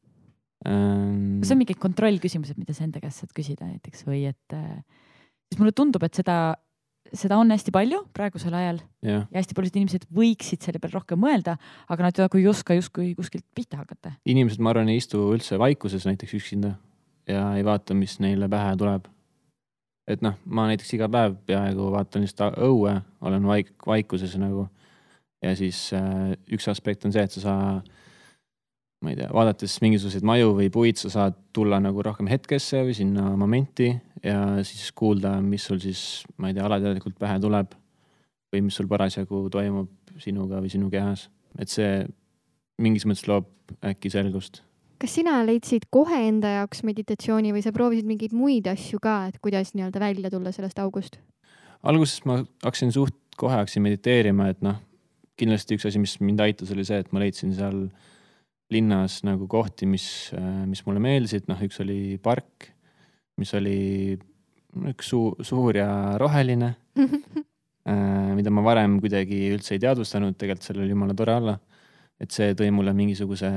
[0.68, 1.38] ähm...?
[1.42, 4.82] kas on mingid kontrollküsimused, mida sa enda käest saad küsida näiteks või et äh,,
[5.50, 6.56] siis mulle tundub, et seda,
[7.12, 11.20] seda on hästi palju praegusel ajal ja, ja hästi paljud inimesed võiksid selle peale rohkem
[11.22, 11.56] mõelda,
[11.88, 14.16] aga nad nagu ei oska justkui kuskilt pihta hakata.
[14.24, 16.76] inimesed, ma arvan, ei istu üldse vaikuses näiteks üksinda
[17.30, 19.08] ja ei vaata, mis neile pähe tuleb
[20.11, 22.96] et noh, ma näiteks iga päev peaaegu vaatan lihtsalt õue,
[23.26, 24.68] olen vaik-, vaikuses nagu.
[25.42, 27.68] ja siis äh, üks aspekt on see, et sa saa,
[29.01, 32.96] ma ei tea, vaadates mingisuguseid maju või puid, sa saad tulla nagu rohkem hetkesse või
[32.96, 33.90] sinna momenti
[34.24, 37.76] ja siis kuulda, mis sul siis, ma ei tea, alateadlikult pähe tuleb.
[38.51, 41.28] või mis sul parasjagu toimub sinuga või sinu kehas,
[41.59, 42.03] et see
[42.82, 43.46] mingis mõttes loob
[43.86, 44.64] äkki selgust
[45.01, 49.38] kas sina leidsid kohe enda jaoks meditatsiooni või sa proovisid mingeid muid asju ka, et
[49.40, 51.16] kuidas nii-öelda välja tulla sellest august?
[51.82, 54.76] alguses ma hakkasin suht kohe hakkasin mediteerima, et noh,
[55.40, 57.86] kindlasti üks asi, mis mind aitas, oli see, et ma leidsin seal
[58.70, 60.04] linnas nagu kohti, mis,
[60.66, 62.70] mis mulle meeldisid, noh, üks oli park,
[63.40, 63.78] mis oli
[64.90, 65.88] üks suu, suur ja
[66.20, 66.74] roheline
[67.90, 71.56] äh, mida ma varem kuidagi üldse ei teadvustanud, tegelikult seal oli jumala tore olla.
[72.20, 73.50] et see tõi mulle mingisuguse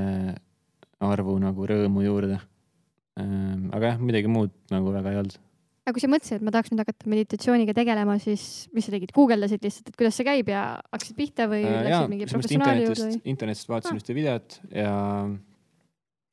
[1.04, 2.38] arvu nagu rõõmu juurde.
[3.20, 5.34] Ehm, aga jah, midagi muud nagu väga ei olnud.
[5.84, 8.44] Aga kui sa mõtlesid, et ma tahaks nüüd hakata meditatsiooniga tegelema, siis
[8.76, 11.92] mis sa tegid, guugeldasid lihtsalt, et kuidas see käib ja hakkasid pihta või äh, läksid
[11.92, 13.18] jaa, mingi professionaali juurde või?
[13.34, 14.00] internetist vaatasin ah.
[14.00, 14.94] ühte videot ja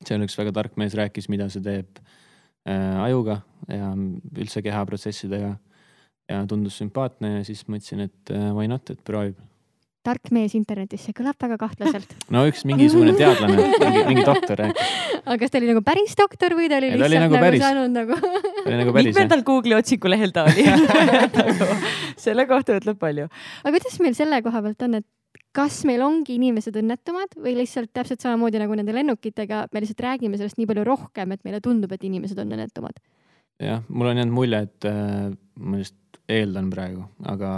[0.08, 5.54] seal üks väga tark mees rääkis, mida see teeb äh, ajuga ja üldse kehaprotsessidega
[6.32, 9.36] ja tundus sümpaatne ja siis mõtlesin, et äh, why not, et proovib
[10.02, 12.16] tark mees internetis, see kõlab väga kahtlaselt.
[12.34, 14.94] no üks mingisugune teadlane mingi, mingi doktor rääkis.
[15.28, 17.46] aga kas ta oli nagu päris doktor või ta oli ja, lihtsalt oli nagu, nagu
[17.46, 17.62] päris.
[17.62, 18.18] saanud nagu
[18.66, 20.66] nagu mitmendal Google'i otsikulehel ta oli
[21.38, 21.68] nagu,
[22.20, 23.28] selle kohta ütleb palju.
[23.62, 25.08] aga kuidas meil selle koha pealt on, et
[25.56, 30.40] kas meil ongi inimesed õnnetumad või lihtsalt täpselt samamoodi nagu nende lennukitega, me lihtsalt räägime
[30.40, 33.02] sellest nii palju rohkem, et meile tundub, et inimesed on õnnetumad?
[33.62, 35.96] jah, mul on jäänud mulje, et äh, ma just
[36.32, 37.50] eeldan praegu, aga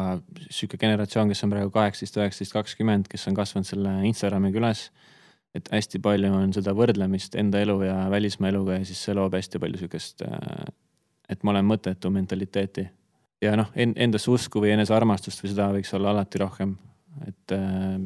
[0.48, 4.88] sihuke generatsioon, kes on praegu kaheksateist, üheksateist, kakskümmend, kes on kasvanud selle Instagramiga üles.
[5.54, 9.36] et hästi palju on seda võrdlemist enda elu ja välismaa eluga ja siis see loob
[9.38, 10.64] hästi palju sihukest, äh,
[11.34, 12.86] et ma olen mõttetu mentaliteeti.
[13.44, 16.76] ja noh, endasse usku või enesearmastust või seda võiks olla alati rohkem,
[17.26, 17.98] et äh,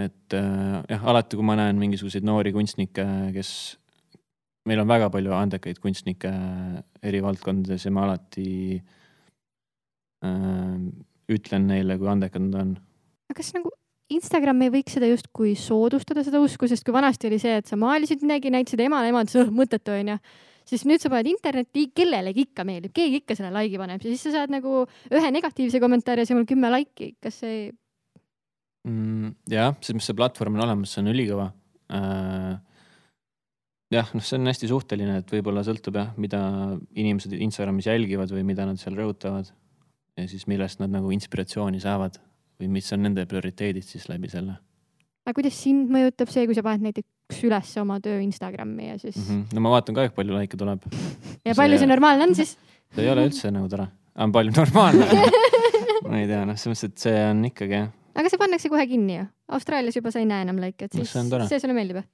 [0.00, 3.04] et äh, jah, alati, kui ma näen mingisuguseid noori kunstnikke,
[3.34, 3.50] kes
[4.68, 6.30] meil on väga palju andekaid kunstnikke
[7.02, 8.46] eri valdkondades ja ma alati
[10.24, 10.78] äh,
[11.30, 12.74] ütlen neile, kui andekad nad on.
[13.34, 13.72] kas nagu
[14.10, 17.78] Instagram ei võiks seda justkui soodustada, seda usku, sest kui vanasti oli see, et sa
[17.78, 20.16] maalisid midagi, näitasid emale-emale, mõttetu onju
[20.68, 24.24] siis nüüd sa paned internetti, kellelegi ikka meeldib, keegi ikka selle like'i paneb ja siis
[24.26, 27.70] sa saad nagu ühe negatiivse kommentaari on kümme like'i, kas see
[28.86, 29.36] mm,?
[29.50, 31.50] jah, selles mõttes see platvorm on olemas, see on ülikõva
[31.96, 32.58] äh,
[33.94, 36.40] jah, noh, see on hästi suhteline, et võib-olla sõltub jah, mida
[36.94, 39.52] inimesed Instagramis jälgivad või mida nad seal rõhutavad.
[40.18, 42.18] ja siis millest nad nagu inspiratsiooni saavad
[42.60, 44.58] või mis on nende prioriteedid siis läbi selle.
[45.24, 47.08] aga kuidas sind mõjutab see, kui sa paned näiteks
[47.46, 49.28] üles oma töö Instagrami ja siis mm?
[49.28, 49.54] -hmm.
[49.54, 50.84] no ma vaatan ka, kui palju likee tuleb.
[51.46, 52.56] ja see, palju see normaalne on siis?
[52.94, 55.06] see ei ole üldse nagu tore, aga palju normaalne
[56.10, 58.86] ma ei tea, noh, selles mõttes, et see on ikkagi jah aga see pannakse kohe
[58.90, 59.26] kinni ju.
[59.56, 62.04] Austraalias juba sa ei näe enam lõike, et siis no, see sulle meeldib?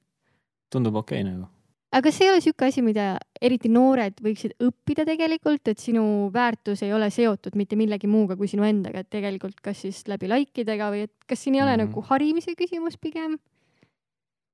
[0.72, 1.46] tundub okei okay, nagu.
[1.94, 3.04] aga kas ei ole sihuke asi, mida
[3.40, 6.02] eriti noored võiksid õppida tegelikult, et sinu
[6.34, 10.30] väärtus ei ole seotud mitte millegi muuga kui sinu endaga, et tegelikult kas siis läbi
[10.32, 11.94] like idega või et kas siin ei ole mm -hmm.
[11.94, 13.38] nagu harimise küsimus pigem?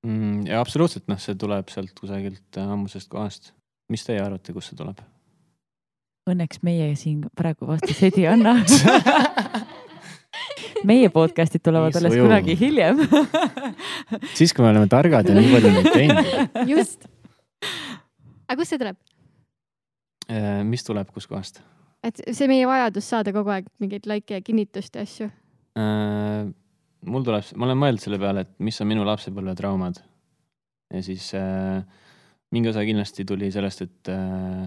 [0.07, 0.47] Mm,?
[0.47, 3.53] ja absoluutselt, noh, see tuleb sealt kusagilt äh, ammusest kohast.
[3.93, 5.03] mis teie arvate, kust see tuleb?
[6.31, 8.55] Õnneks meie siin praegu vastuseid ei anna
[10.89, 13.03] meie podcast'id tulevad alles kunagi hiljem
[14.39, 16.33] siis, kui me oleme targad ja nii palju neid teinud.
[16.71, 17.07] just.
[18.47, 18.99] aga kust see tuleb?
[20.31, 21.63] Äh, mis tuleb, kuskohast?
[22.07, 25.31] et see meie vajadus saada kogu aeg mingeid likee ja kinnitust ja asju
[25.79, 26.51] äh,?
[27.07, 30.03] Mul tuleb, ma olen mõelnud selle peale, et mis on minu lapsepõlvetraumad.
[30.93, 31.83] ja siis äh,
[32.53, 34.67] mingi osa kindlasti tuli sellest, et äh,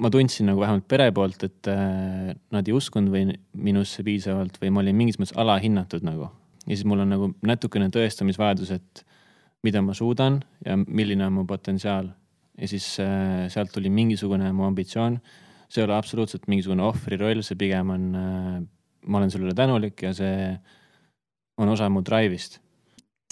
[0.00, 4.72] ma tundsin nagu vähemalt pere poolt, et äh, nad ei uskunud või minusse piisavalt või
[4.74, 6.30] ma olin mingis mõttes alahinnatud nagu.
[6.64, 9.04] ja siis mul on nagu natukene tõestamisvajadus, et
[9.64, 12.12] mida ma suudan ja milline on mu potentsiaal.
[12.60, 15.20] ja siis äh, sealt tuli mingisugune mu ambitsioon.
[15.68, 18.62] see ei ole absoluutselt mingisugune ohvri roll, see pigem on äh,,
[19.06, 20.58] ma olen sellele tänulik ja see
[21.58, 22.60] on osa mu drive'ist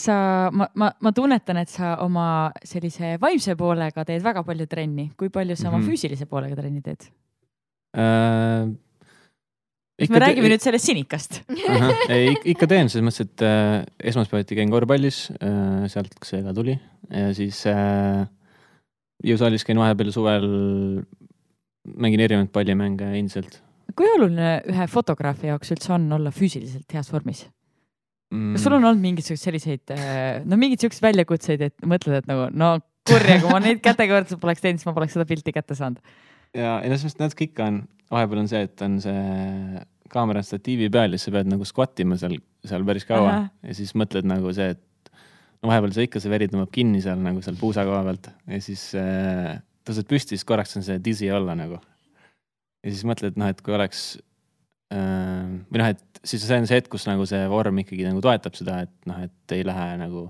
[0.02, 0.14] sa,
[0.52, 2.26] ma, ma, ma tunnetan, et sa oma
[2.66, 5.10] sellise vaimse poolega teed väga palju trenni.
[5.16, 5.74] kui palju sa mm -hmm.
[5.74, 5.90] oma mhm.
[5.90, 7.10] füüsilise poolega trenni teed
[7.96, 8.72] äh,?
[10.10, 11.42] me räägime nüüd sellest sinikast
[12.08, 16.78] ei, ikka teen selles mõttes, et äh, esmaspäeviti käin korvpallis äh,, sealt see ka tuli
[17.10, 18.26] ja siis äh,
[19.22, 20.46] jõusaalis käin vahepeal suvel,
[21.84, 23.62] mängin erinevaid pallimänge endiselt.
[23.96, 27.46] kui oluline ühe fotograafi jaoks üldse on olla füüsiliselt heas vormis?
[28.32, 28.56] Mm..
[28.56, 32.48] kas sul on olnud mingisuguseid selliseid, äh, no mingeid siukseid väljakutseid, et mõtled, et nagu
[32.56, 32.74] no
[33.08, 36.00] kurja, kui ma neid kätekõrtsi poleks teinud, siis ma poleks seda pilti kätte saanud.
[36.56, 40.90] ja, ja selles mõttes natuke ikka on, vahepeal on see, et on see kaamera statiivi
[40.92, 42.36] peal ja siis sa pead nagu squat ima seal,
[42.68, 43.44] seal päris kaua Aha.
[43.68, 45.12] ja siis mõtled nagu see, et
[45.62, 48.60] no vahepeal see ikka, see veri tõmbab kinni seal nagu seal puusa koha pealt ja
[48.64, 49.54] siis äh,
[49.86, 51.80] tõused püsti, siis korraks on see dizzy olla nagu.
[52.82, 54.12] ja siis mõtled, noh, et kui oleks
[54.92, 58.56] või noh, et siis see on see hetk, kus nagu see vorm ikkagi nagu toetab
[58.58, 60.28] seda, et noh, et ei lähe nagu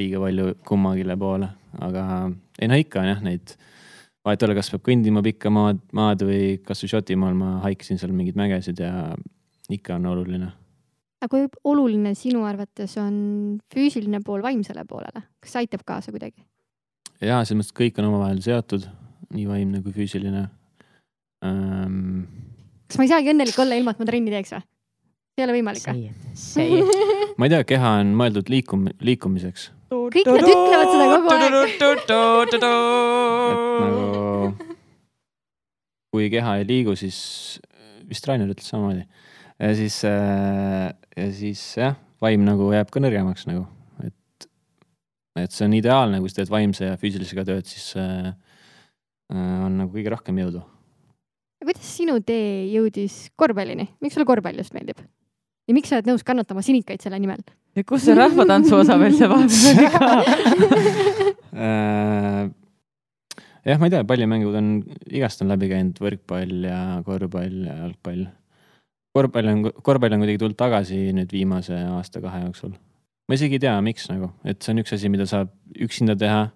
[0.00, 1.50] liiga palju kummagile poole,
[1.84, 2.04] aga
[2.60, 3.54] ei no ikka on jah neid,
[4.26, 8.14] vahet ei ole, kas peab kõndima pikka maad, maad või kasvõi Šotimaal ma haikisin seal
[8.16, 9.10] mingeid mägesid ja
[9.72, 10.52] ikka on oluline.
[11.20, 16.44] aga kui oluline sinu arvates on füüsiline pool vaimsele poolele, kas see aitab kaasa kuidagi?
[17.20, 18.88] ja selles mõttes, kõik on omavahel seotud,
[19.34, 20.46] nii vaimne kui füüsiline
[21.44, 22.49] ähm....
[22.90, 24.64] kas ma ei saagi õnnelik olla, ilma et ma trenni teeks või?
[25.38, 26.10] ei ole võimalik või?
[27.38, 29.70] ma ei tea, keha on mõeldud liikum-, liikumiseks.
[29.94, 31.42] kõik nad ütlevad seda kogu aeg.
[32.50, 34.00] et nagu
[36.10, 37.18] kui keha ei liigu, siis
[38.10, 39.06] vist Rainer ütles samamoodi.
[39.60, 43.64] ja siis äh,, ja siis jah, vaim nagu jääb ka nõrgemaks nagu,
[44.04, 44.48] et,
[45.38, 48.32] et see on ideaalne, kui sa teed vaimse ja füüsilisega tööd, siis äh,
[49.30, 50.64] on nagu kõige rohkem jõudu.
[51.68, 55.02] Kuidas sinu tee jõudis korvpallini, miks sulle korvpall just meeldib?
[55.68, 57.42] ja miks sa oled nõus kannatama sinikaid selle nimel?
[57.76, 60.08] ja kus see rahvatantsu osa veel see vahepeal oli ka
[61.64, 62.48] äh,
[63.64, 64.70] jah, ma ei tea, pallimängud on,
[65.10, 68.24] igast on läbi käinud, võrkpall ja korvpall ja jalgpall.
[69.16, 72.72] korvpall on, korvpall on kuidagi tulnud tagasi nüüd viimase aasta-kahe jooksul.
[73.28, 76.48] ma isegi ei tea, miks nagu, et see on üks asi, mida saab üksinda teha.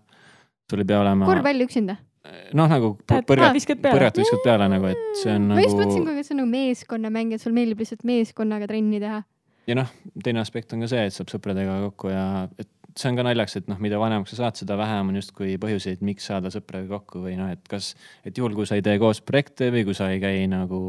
[0.70, 1.28] sul ei pea olema.
[1.28, 1.98] korvpall üksinda?
[2.24, 5.58] Noh, nagu põrgat, põrgat viskad peale nagu, et see on nagu.
[5.58, 9.20] ma just mõtlesin, kui see on nagu meeskonnamäng, et sul meeldib lihtsalt meeskonnaga trenni teha.
[9.68, 9.90] ja noh,
[10.24, 12.24] teine aspekt on ka see, et saab sõpradega kokku ja
[12.60, 15.58] et see on ka naljakas, et noh, mida vanemaks sa saad, seda vähem on justkui
[15.60, 17.92] põhjuseid, miks saada sõpradega kokku või noh, et kas,
[18.24, 20.80] et juhul, kui sa ei tee koos projekte või kui sa ei käi nagu.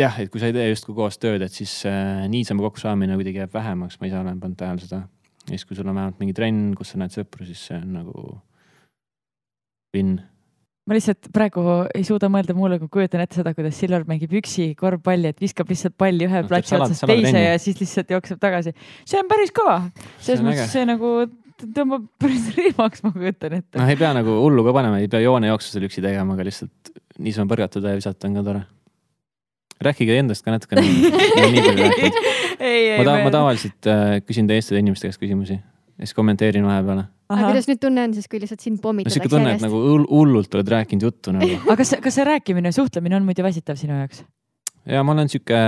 [0.00, 3.44] jah, et kui sa ei tee justkui koos tööd, et siis äh, niisama kokkusaamine kuidagi
[3.44, 5.04] jääb vähemaks, ma ise olen pannud tähele seda.
[5.46, 8.00] ja siis, kui sul on vähemalt mingi trenn, kus sa näed sõpru, siis see on
[8.00, 8.40] nagu
[9.94, 10.18] Vinn?
[10.90, 11.62] ma lihtsalt praegu
[11.94, 15.70] ei suuda mõelda muule, kui kujutan ette seda, kuidas Silver mängib üksi korvpalli, et viskab
[15.70, 17.44] lihtsalt palli ühe no, platsi otsast teise trenni.
[17.44, 18.72] ja siis lihtsalt jookseb tagasi.
[19.06, 19.76] see on päris kõva.
[20.18, 21.12] selles mõttes see nagu
[21.60, 23.78] tõmbab päris rihmaks, ma kujutan ette.
[23.78, 26.92] noh, ei pea nagu hullu ka panema, ei pea joonejooksu seal üksi tegema, aga lihtsalt
[27.20, 28.64] niisama põrgatada ja visata on ka tore.
[29.84, 30.82] rääkige endast ka natukene
[32.98, 37.06] ma, ta, ma tavaliselt äh, küsin teiste inimeste käest küsimusi ja siis kommenteerin vahepeal.
[37.30, 39.36] Aga kuidas nüüd tunne on siis, kui lihtsalt sind pommitatakse no, järjest?
[39.36, 41.58] tunne, et nagu hullult oled rääkinud juttu nagu.
[41.64, 44.24] aga kas, kas see rääkimine, suhtlemine on muidu väsitav sinu jaoks?
[44.90, 45.58] ja ma olen sihuke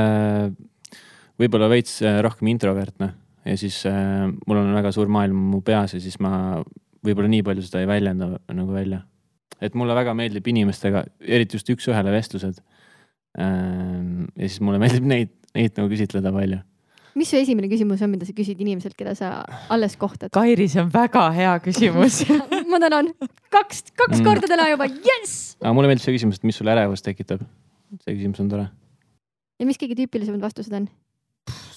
[1.41, 3.13] võib-olla veits äh, rohkem introvertne
[3.47, 6.63] ja siis äh, mul on väga suur maailm mu peas ja siis ma
[7.03, 9.03] võib-olla nii palju seda ei väljenda nagu välja.
[9.63, 12.57] et mulle väga meeldib inimestega, eriti just üks-ühele vestlused.
[13.39, 16.59] Ähm, ja siis mulle meeldib neid, neid nagu küsitleda palju.
[17.19, 19.33] Mis su esimene küsimus on, mida sa küsid inimeselt, keda sa
[19.73, 20.33] alles kohtad?
[20.35, 22.23] Kairi, see on väga hea küsimus
[22.73, 23.11] ma tänan,
[23.53, 24.27] kaks, kaks mm.
[24.27, 25.57] korda täna juba, jess!
[25.61, 27.45] aga mulle meeldib see küsimus, et mis sulle ärevust tekitab.
[28.05, 28.69] see küsimus on tore.
[29.61, 30.89] ja mis kõige tüüpilisemad vastused on?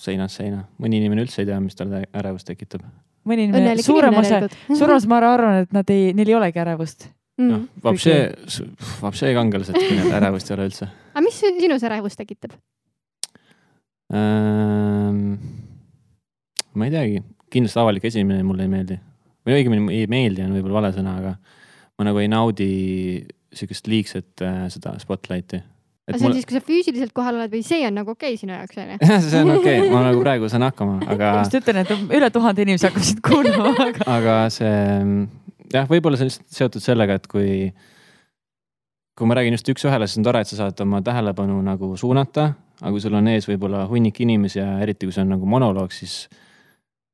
[0.05, 2.86] seinast seina, mõni inimene üldse ei tea, mis talle ärevust tekitab.
[3.27, 7.09] mõni inimene, suurem osa, suurem osa ma arvan, et nad ei, neil ei olegi ärevust
[7.41, 7.49] mm..
[7.49, 8.15] noh, vapše,
[9.01, 10.89] vapše kangelased, kui neil ärevust ei ole üldse.
[11.13, 12.55] aga mis sinus ärevust tekitab
[14.14, 15.38] ähm,?
[16.76, 17.22] ma ei teagi,
[17.53, 18.97] kindlasti avalik esinemine mulle ei meeldi
[19.45, 21.38] või õigemini ei meeldi on võib-olla vale sõna, aga
[21.95, 22.68] ma nagu ei naudi
[23.56, 25.62] sihukest liigset äh, seda spotlight'i.
[25.62, 26.41] aga see on mulle...
[26.41, 28.99] siis, kui sa füüsiliselt kohal oled või see on nagu okei okay sinu jaoks onju?
[28.99, 31.32] jah, see on okei okay., ma nagu praegu saan hakkama, aga.
[31.39, 34.08] ma just ütlen, et üle tuhande inimese hakkab sind kuulama aga.
[34.18, 34.76] aga see
[35.74, 37.72] jah, võib-olla see on lihtsalt seotud sellega, et kui,
[39.16, 42.51] kui ma räägin just üks-ühele, siis on tore, et sa saad oma tähelepanu nagu suunata,
[42.82, 45.93] aga kui sul on ees võib-olla hunnik inimesi ja eriti kui see on nagu monoloog,
[45.95, 46.26] siis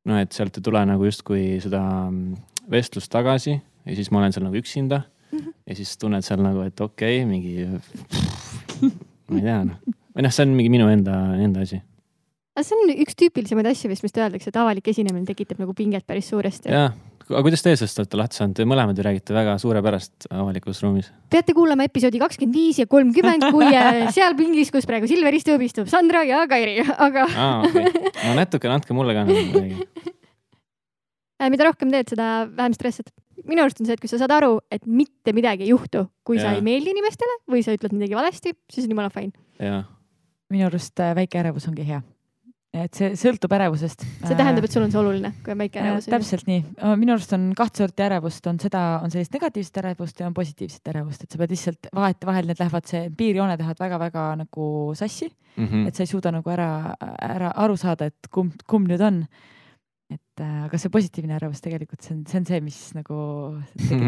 [0.09, 2.39] noh, et sealt ei tule nagu justkui seda mm,
[2.71, 5.53] vestlust tagasi ja siis ma olen seal nagu üksinda mhm.
[5.67, 7.67] ja siis tunned seal nagu, et okei okay,, mingi,
[9.31, 11.81] ma ei tea noh, või noh, see on mingi minu enda, enda asi
[12.55, 16.05] aga see on üks tüüpilisemaid asju vist, mis öeldakse, et avalik esinemine tekitab nagu pinget
[16.07, 16.71] päris suuresti.
[16.73, 16.91] jah,
[17.31, 21.11] aga kuidas teie sellest olete lahti saanud, te mõlemad ju räägite väga suurepärast avalikus ruumis.
[21.31, 25.63] peate kuulama episoodi kakskümmend viis ja kolmkümmend, kui äh, seal pingis, kus praegu Silver istub,
[25.65, 27.25] istub Sandra ja Kairi, aga.
[27.31, 29.79] aa, okei okay., no natukene andke mulle ka midagi
[31.41, 33.11] äh, mida rohkem teed, seda vähem stressad.
[33.47, 36.37] minu arust on see, et kui sa saad aru, et mitte midagi ei juhtu, kui
[36.37, 36.45] ja.
[36.45, 39.33] sa ei meeldi inimestele või sa ütled midagi valesti, siis on jumala fine.
[40.51, 42.03] minu arust äh, väike ärevus ongi hea
[42.71, 44.05] et see sõltub ärevusest.
[44.23, 46.13] see tähendab, et sul on see oluline, kui on väike ärevus äh,?
[46.13, 46.61] täpselt nii,
[47.01, 50.91] minu arust on kaht sorti ärevust, on seda, on sellist negatiivset ärevust ja on positiivset
[50.93, 55.65] ärevust, et sa pead lihtsalt vahetevahel need lähevad, see piirjooned lähevad väga-väga nagu sassi mm.
[55.65, 55.87] -hmm.
[55.87, 59.25] et sa ei suuda nagu ära, ära aru saada, et kumb, kumb nüüd on.
[60.11, 63.19] et äh, aga see positiivne ärevus tegelikult see on, see on see, mis nagu
[63.79, 63.99] see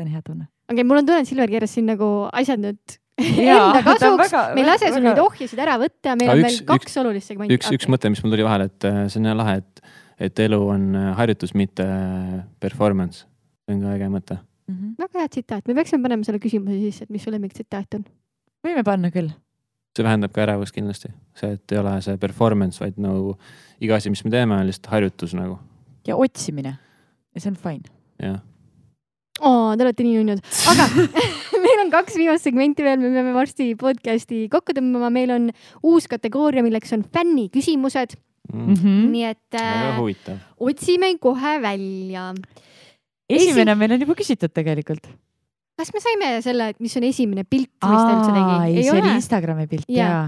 [0.00, 0.44] on hea tunne.
[0.68, 4.62] okei okay,, mul on tunne, et Silver keeras siin nagu asjad nüüd enda kasuks, me
[4.62, 7.56] ei lase sul neid ohjasid ära võtta, meil on veel kaks üks, olulist segmenti.
[7.56, 9.94] üks, üks mõte, mis mul tuli vahele, et äh, see on jah lahe, et,
[10.28, 13.24] et elu on äh, harjutus, mitte äh, performance.
[13.64, 14.74] see on ka äge mõte mm.
[14.74, 14.94] -hmm.
[15.00, 18.04] väga hea tsitaat, me peaksime panema selle küsimuse sisse, et mis su lemmiktsitaat on.
[18.66, 19.32] võime panna küll.
[19.96, 23.38] see vähendab ka ärevust kindlasti, see, et ei ole see performance, vaid nagu
[23.80, 25.58] iga asi, mis me teeme, on lihtsalt harjutus nagu.
[26.06, 26.76] ja otsimine
[27.34, 27.88] ja see on fine.
[28.20, 28.44] jah
[29.74, 30.86] te olete nii nunnud, aga
[31.64, 35.50] meil on kaks viimast segmenti veel, me peame varsti podcast'i kokku tõmbama, meil on
[35.86, 38.16] uus kategooria, milleks on fänniküsimused
[38.52, 38.74] mm.
[38.74, 39.04] -hmm.
[39.10, 40.00] nii et äh,
[40.58, 42.34] otsime kohe välja.
[43.28, 43.78] esimene Esi...
[43.78, 45.06] meil on juba küsitud tegelikult.
[45.76, 48.78] kas me saime selle, et mis on esimene pilt, mis ta üldse tegi?
[48.78, 50.20] ei, see oli Instagrami pilt ja, ja..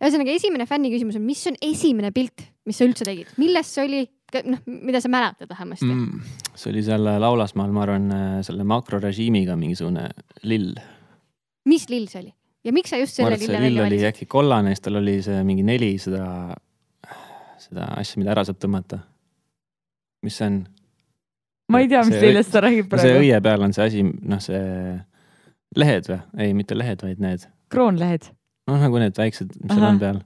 [0.00, 4.04] ühesõnaga, esimene fänniküsimus on, mis on esimene pilt, mis sa üldse tegid, millest see oli,
[4.46, 6.20] noh, mida sa mäletad vähemasti mm,?
[6.54, 8.10] see oli seal Laulasmaal, ma arvan,
[8.46, 10.08] selle makrorežiimiga mingisugune
[10.42, 10.74] lill.
[11.68, 12.32] mis lill see oli
[12.66, 13.98] ja miks sa just selle lille välja valisid?
[13.98, 16.28] oli äkki kollane, siis tal oli see mingi neli seda,
[17.62, 19.02] seda asja, mida ära saab tõmmata.
[20.26, 20.62] mis see on?
[21.72, 23.06] ma ei tea, mis lillest sa räägid praegu.
[23.06, 24.62] see õie peal on see asi, noh, see
[25.78, 26.22] lehed või?
[26.42, 27.46] ei, mitte lehed, vaid need.
[27.72, 28.30] kroonlehed.
[28.70, 29.78] noh, nagu need väiksed, mis Aha.
[29.78, 30.24] seal on peal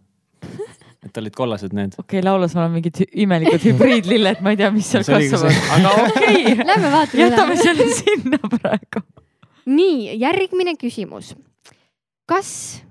[1.06, 1.94] et olid kollased need.
[1.98, 5.94] okei okay,, laulas ma olen mingid imelikud hübriidlilled, ma ei tea, mis seal kasvavad, aga
[6.04, 6.66] okei okay.
[6.68, 7.22] Lähme vaatame.
[7.22, 9.04] jätame selle sinna praegu.
[9.70, 11.32] nii, järgmine küsimus.
[12.28, 12.50] kas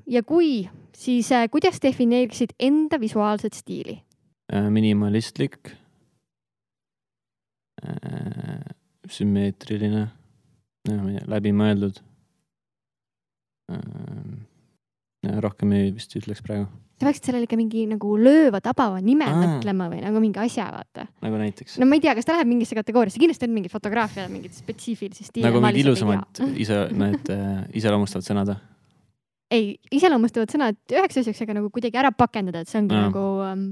[0.09, 3.99] ja kui, siis äh, kuidas defineeriksid enda visuaalset stiili
[4.53, 4.69] äh,?
[4.73, 5.73] minimalistlik
[7.85, 8.65] äh,.
[9.09, 10.07] sümmeetriline,
[11.29, 12.01] läbimõeldud
[13.69, 15.39] äh,.
[15.45, 19.37] rohkem ei vist ütleks praegu sa peaksid sellele ikka mingi nagu lööva, tabava nime Aa.
[19.39, 21.07] mõtlema või nagu mingi asja, vaata.
[21.23, 21.77] nagu näiteks?
[21.79, 25.29] no ma ei tea, kas ta läheb mingisse kategooriasse, kindlasti on mingid fotograafiad, mingid spetsiifilisi
[25.29, 25.47] stiile.
[25.47, 28.59] nagu mingid ilusamad ise, need äh, iseloomustavad sõnad või?
[29.55, 33.07] ei, iseloomustavad sõnad üheks asjaks, aga nagu kuidagi ära pakendada, et see ongi Aa.
[33.07, 33.65] nagu um,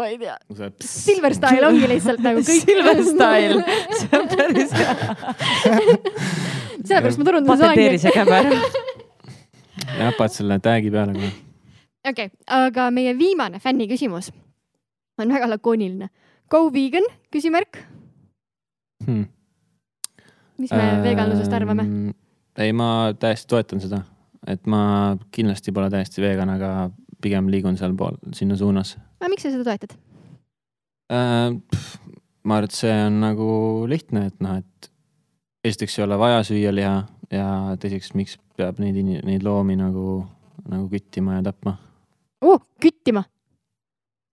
[0.00, 0.36] ma ei tea.
[0.84, 2.62] Silver Style ongi lihtsalt nagu kõik.
[2.64, 3.58] Silver Style,
[3.98, 4.94] see on päris hea.
[6.88, 7.52] sellepärast ma turundan.
[7.52, 8.64] patenteeri see käbe ära.
[9.98, 11.38] jah, paned selle tag'i peale kohe
[12.08, 14.30] okei okay,, aga meie viimane fänni küsimus
[15.20, 16.08] on väga lakooniline.
[16.50, 17.78] Go vegan, küsimärk
[19.06, 19.26] hmm..
[20.58, 21.86] mis me äh, veganlusest arvame?
[22.58, 24.02] ei, ma täiesti toetan seda,
[24.48, 26.90] et ma kindlasti pole täiesti vegan, aga
[27.22, 28.96] pigem liigun sealpool, sinna suunas.
[29.20, 29.96] aga miks sa seda toetad
[31.12, 31.54] äh,?
[32.42, 33.50] ma arvan, et see on nagu
[33.90, 34.90] lihtne, et noh, et
[35.68, 36.96] esiteks ei ole vaja süüa liha
[37.30, 37.48] ja
[37.78, 40.22] teiseks, miks peab neid, neid loomi nagu
[40.68, 41.76] nagu küttima ja tapma
[42.40, 42.62] oh,.
[42.80, 43.24] küttima?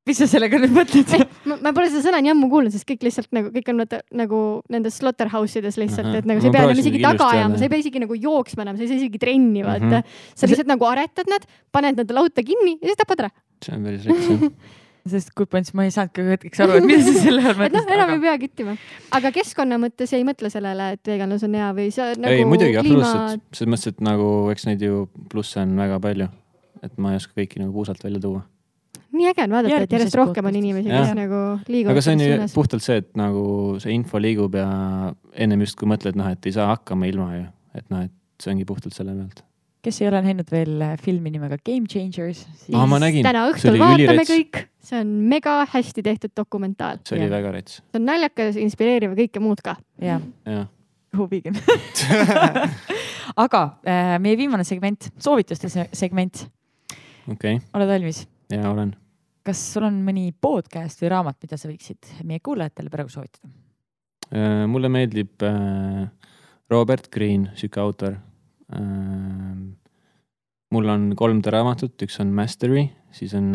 [0.08, 1.26] mis sa sellega nüüd mõtled eh,?
[1.50, 4.02] Ma, ma pole seda sõna nii ammu kuulnud, sest kõik lihtsalt nagu, kõik on vaata
[4.16, 4.42] nagu
[4.72, 7.74] nendes slaughterhouse ides lihtsalt, et nagu sa ei pea enam isegi taga ajama, sa ei
[7.74, 10.00] pea isegi nagu jooksma enam, sa ei saa isegi trenni vaata mm.
[10.00, 10.34] -hmm.
[10.40, 13.32] sa lihtsalt nagu aretad nad, paned nad lauta kinni ja siis tapad ära.
[13.66, 14.52] see on päris rets jah
[15.12, 17.78] sest good points, ma ei saanudki hetkeks aru, et mida sa selle all mõtlesid.
[17.78, 18.76] noh, enam ei pea küttima.
[19.18, 22.34] aga keskkonna mõttes ei mõtle sellele, et veganlus on hea või sa nagu.
[22.34, 23.06] ei muidugi kliima...
[23.06, 26.30] absoluutselt, selles mõttes, et nagu eks neid ju plusse on väga palju.
[26.84, 28.44] Et ma ei oska kõiki nagu puusalt välja tuua
[29.18, 31.96] nii äge on vaadata, et järjest rohkem on inimesi, kes nagu liiguvad.
[31.96, 33.44] aga see on ju puhtalt see, et nagu
[33.84, 34.70] see info liigub ja
[35.34, 37.44] ennem justkui mõtled, noh, et ei saa hakkama ilma ju,
[37.80, 39.44] et noh, et see ongi puhtalt selle pealt.
[39.88, 44.04] kes ei ole näinud veel äh, filmi nimega Game Changers, siis ah, täna õhtul vaatame
[44.04, 44.34] ülirets.
[44.34, 47.02] kõik, see on mega hästi tehtud dokumentaal.
[47.08, 47.36] see oli ja.
[47.38, 47.80] väga rets.
[47.86, 49.78] see on naljakas, inspireeriv ja kõike muud ka.
[50.04, 50.68] jah ja.
[51.18, 51.56] huviga
[53.46, 56.48] aga äh, meie viimane segment, soovituste segment.
[57.32, 57.62] Okay..
[57.76, 58.24] oled valmis?
[58.52, 58.94] jaa, olen.
[59.48, 63.50] kas sul on mõni podcast või raamat, mida sa võiksid meie kuulajatele praegu soovitada?
[64.28, 66.08] Äh, mulle meeldib äh,
[66.72, 68.18] Robert Greene, sihuke autor.
[68.76, 69.54] Äh,
[70.76, 73.54] mul on kolm ta raamatut, üks on Mastery, siis on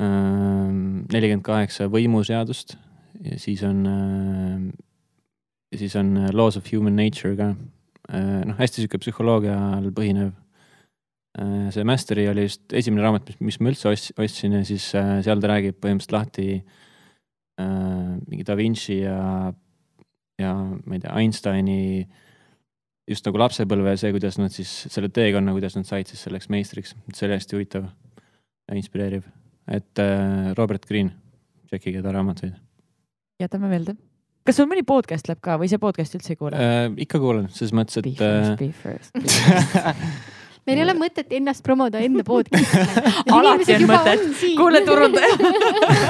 [0.00, 2.72] nelikümmend kaheksa võimuseadust
[3.26, 3.82] ja siis on,
[5.76, 7.50] siis on Laws of Human Nature ka.
[8.08, 10.39] noh, hästi sihuke psühholoogial põhinev Äh,
[11.38, 15.42] see Mastery oli just esimene raamat, mis, mis ma üldse ostsin ja siis äh, seal
[15.42, 19.52] ta räägib põhimõtteliselt lahti äh, mingi Da Vinci ja,
[20.40, 21.78] ja ma ei tea, Einsteini
[23.10, 26.50] just nagu lapsepõlve ja see, kuidas nad siis selle teekonna, kuidas nad said siis selleks
[26.50, 29.22] meistriks, see oli hästi huvitav ja inspireeriv.
[29.70, 31.14] et äh, Robert Greene,
[31.70, 32.58] tšekkige ta raamatuid.
[33.38, 33.94] jätame meelde.
[34.42, 36.90] kas sul mõni podcast läheb ka või see podcast üldse ei kuule äh,?
[37.06, 38.10] ikka kuulan, selles mõttes, et.
[38.10, 40.38] Be first, be first, be first
[40.70, 42.86] meil ei ole mõtet ennast promoda enda podcast'i
[43.36, 44.26] alati on mõtet,
[44.58, 45.34] kuule turundaja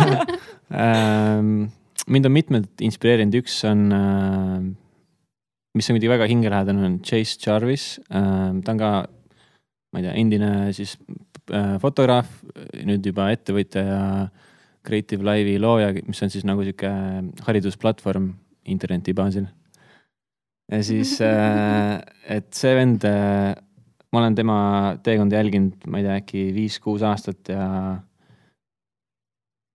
[0.84, 1.70] ähm,
[2.10, 4.60] mind on mitmed inspireerinud, üks on, äh,
[5.76, 7.94] mis on muidugi väga hingelähedane, on Chase Jarvis.
[8.10, 8.90] Ähm, ta on ka,
[9.92, 10.96] ma ei tea, endine siis
[11.82, 12.28] fotograaf,
[12.86, 14.02] nüüd juba ettevõtja ja
[14.86, 16.90] Creative Live'i looja, mis on siis nagu sihuke
[17.46, 18.28] haridusplatvorm
[18.70, 19.48] interneti baasil.
[20.70, 21.16] ja siis,
[22.36, 23.06] et see vend
[24.12, 24.56] ma olen tema
[25.02, 27.66] teekonda jälginud, ma ei tea, äkki viis-kuus aastat ja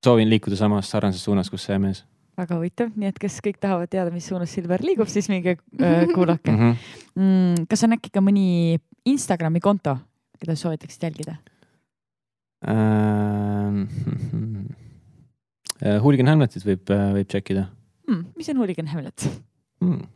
[0.06, 2.04] soovin liikuda samas sarnases suunas, kus see mees.
[2.36, 6.04] väga huvitav, nii et kes kõik tahavad teada, mis suunas Silver liigub, siis minge äh,
[6.16, 6.58] kuulake mm.
[6.58, 6.74] -hmm.
[7.16, 8.78] Mm, kas on äkki ka mõni
[9.08, 9.98] Instagrami konto,
[10.40, 11.38] keda soovitaksid jälgida
[12.68, 13.86] ähm,?
[16.04, 17.68] Hooligan Hamletit võib, äh, võib tšekkida
[18.08, 18.26] hmm,.
[18.36, 19.30] mis on Hooligan Hamlet
[19.80, 20.14] hmm.?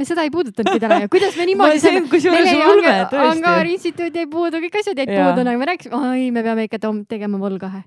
[0.00, 2.04] Me seda ei puudutanudki täna ju, kuidas me niimoodi saame.
[2.08, 6.44] meil jäi Angaar instituut jäi puudu, kõik asjad jäid puudu, nagu me rääkisime, oi, me
[6.46, 7.84] peame ikka tegema vol kahe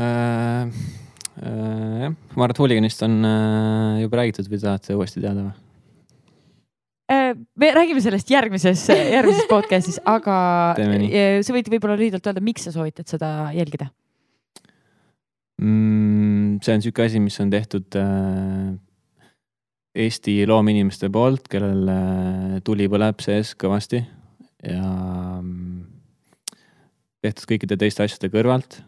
[0.00, 0.72] äh,.
[1.36, 5.52] Äh, jah, ma arvan, et Hooliganist on äh, juba räägitud või tahate uuesti teada või?
[7.12, 10.38] Äh, me räägime sellest järgmises, järgmises podcast'is, aga
[11.44, 13.90] sa võid võib-olla lühidalt öelda, miks sa soovitad seda jälgida
[15.60, 16.56] mm,?
[16.64, 18.72] see on sihuke asi, mis on tehtud äh,
[19.96, 24.02] Eesti loomeinimeste poolt, kellel äh, tuli põleb sees kõvasti
[24.66, 24.90] ja
[25.40, 25.80] mm,
[27.24, 28.80] tehtud kõikide teiste asjade kõrvalt.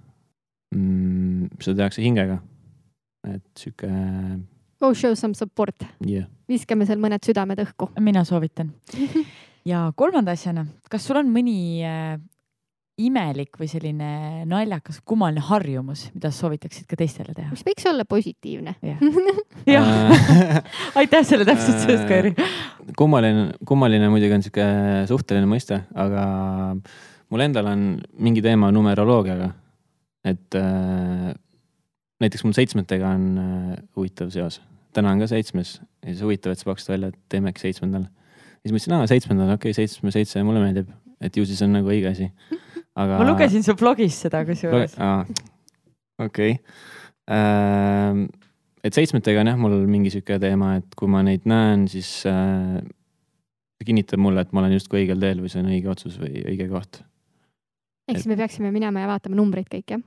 [0.77, 2.43] Mm, seda tehakse hingega,
[3.31, 3.89] et sihuke.
[4.79, 6.29] Go show some support yeah..
[6.49, 7.89] viskame seal mõned südamed õhku.
[8.05, 8.69] mina soovitan
[9.71, 12.19] ja kolmanda asjana, kas sul on mõni äh,
[12.99, 14.11] imelik või selline
[14.49, 17.51] naljakas, kummaline harjumus, mida sa soovitaksid ka teistele teha?
[17.53, 18.75] mis võiks olla positiivne.
[19.69, 19.91] jah
[21.01, 22.35] aitäh selle täpsustuse eest, Kairi.
[22.99, 24.69] kummaline, kummaline muidugi on sihuke
[25.11, 26.25] suhteline mõiste, aga
[27.31, 27.89] mul endal on
[28.19, 29.53] mingi teema numeroloogiaga.
[30.27, 31.33] et äh,
[32.21, 34.61] näiteks mul seitsmetega on äh, huvitav seos.
[34.93, 38.09] täna on ka seitsmes ja siis huvitav, et sa pakkusid välja, et teeme äkki seitsmendal.
[38.63, 40.91] siis mõtlesin, aa seitsmendal, okei okay,, seitsme, seitse mulle meeldib,
[41.23, 42.33] et ju siis on nagu õige asi
[42.99, 43.21] aga.
[43.21, 44.97] ma lugesin su blogis seda kusjuures.
[46.19, 46.59] okei.
[47.29, 48.27] Ähm,
[48.85, 52.79] et seitsmetega on jah, mul mingi sihuke teema, et kui ma neid näen, siis äh,
[53.85, 56.69] kinnitab mulle, et ma olen justkui õigel teel või see on õige otsus või õige
[56.71, 57.03] koht.
[58.09, 60.05] ehk siis me peaksime minema ja vaatama numbreid kõik, jah?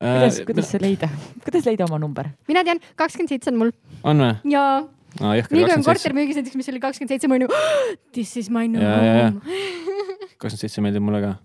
[0.00, 1.08] kuidas, äh, kuidas see leida,
[1.44, 2.30] kuidas leida oma number?
[2.50, 3.74] mina tean, kakskümmend seitse on mul.
[4.02, 4.34] on või?
[4.56, 5.36] jaa ah,.
[5.36, 8.66] nii kui on kortermüügis näiteks, mis oli kakskümmend seitse, ma olin oh,, this is my
[8.72, 9.40] home.
[10.40, 11.36] kakskümmend seitse meeldib mulle ka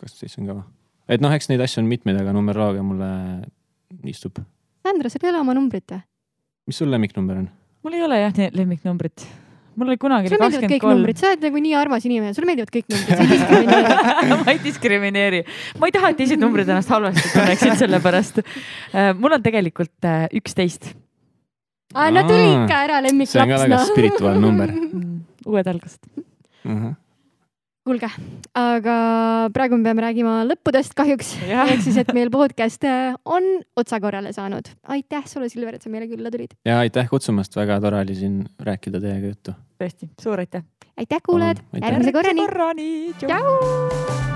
[0.00, 0.66] kakskümmend seitse on kõva.
[1.08, 3.08] et noh, eks neid asju on mitmeid, aga numeroloogia mulle
[4.10, 4.42] istub.
[4.86, 6.04] Sandra, sul ei ole oma numbrit või?
[6.66, 7.50] mis sul lemmiknumber on?
[7.86, 9.26] mul ei ole jah lemmiknumbrit.
[9.76, 12.74] mul oli kunagi sulle meeldivad kõik numbrid, sa oled nagu nii armas inimene, sulle meeldivad
[12.74, 15.42] kõik numbrid, sa ei diskrimineeri ma ei diskrimineeri,
[15.80, 18.42] ma ei taha, et teised numbrid ennast halvasti tunneksid selle pärast.
[18.42, 20.92] Äh, mul on tegelikult äh, üksteist.
[21.94, 23.36] aa, no tuli ikka ära lemmiklaps.
[23.36, 23.90] see on ka väga no.
[23.92, 24.76] spirituaalne number
[25.46, 26.22] uued algused uh.
[26.70, 26.94] -huh
[27.86, 28.08] kuulge,
[28.58, 28.96] aga
[29.54, 31.34] praegu me peame räägima lõppudest kahjuks.
[31.54, 33.46] ehk siis, et meil podcast äh, on
[33.78, 34.72] otsakorrale saanud.
[34.96, 36.56] aitäh sulle, Silver, et sa meile külla tulid.
[36.66, 39.54] ja aitäh kutsumast, väga tore oli siin rääkida teiega juttu.
[39.82, 40.66] tõesti, suur aitäh.
[40.98, 42.48] aitäh, kuulajad, järgmise korrani.
[42.48, 42.90] korrani.
[43.22, 44.35] tšau.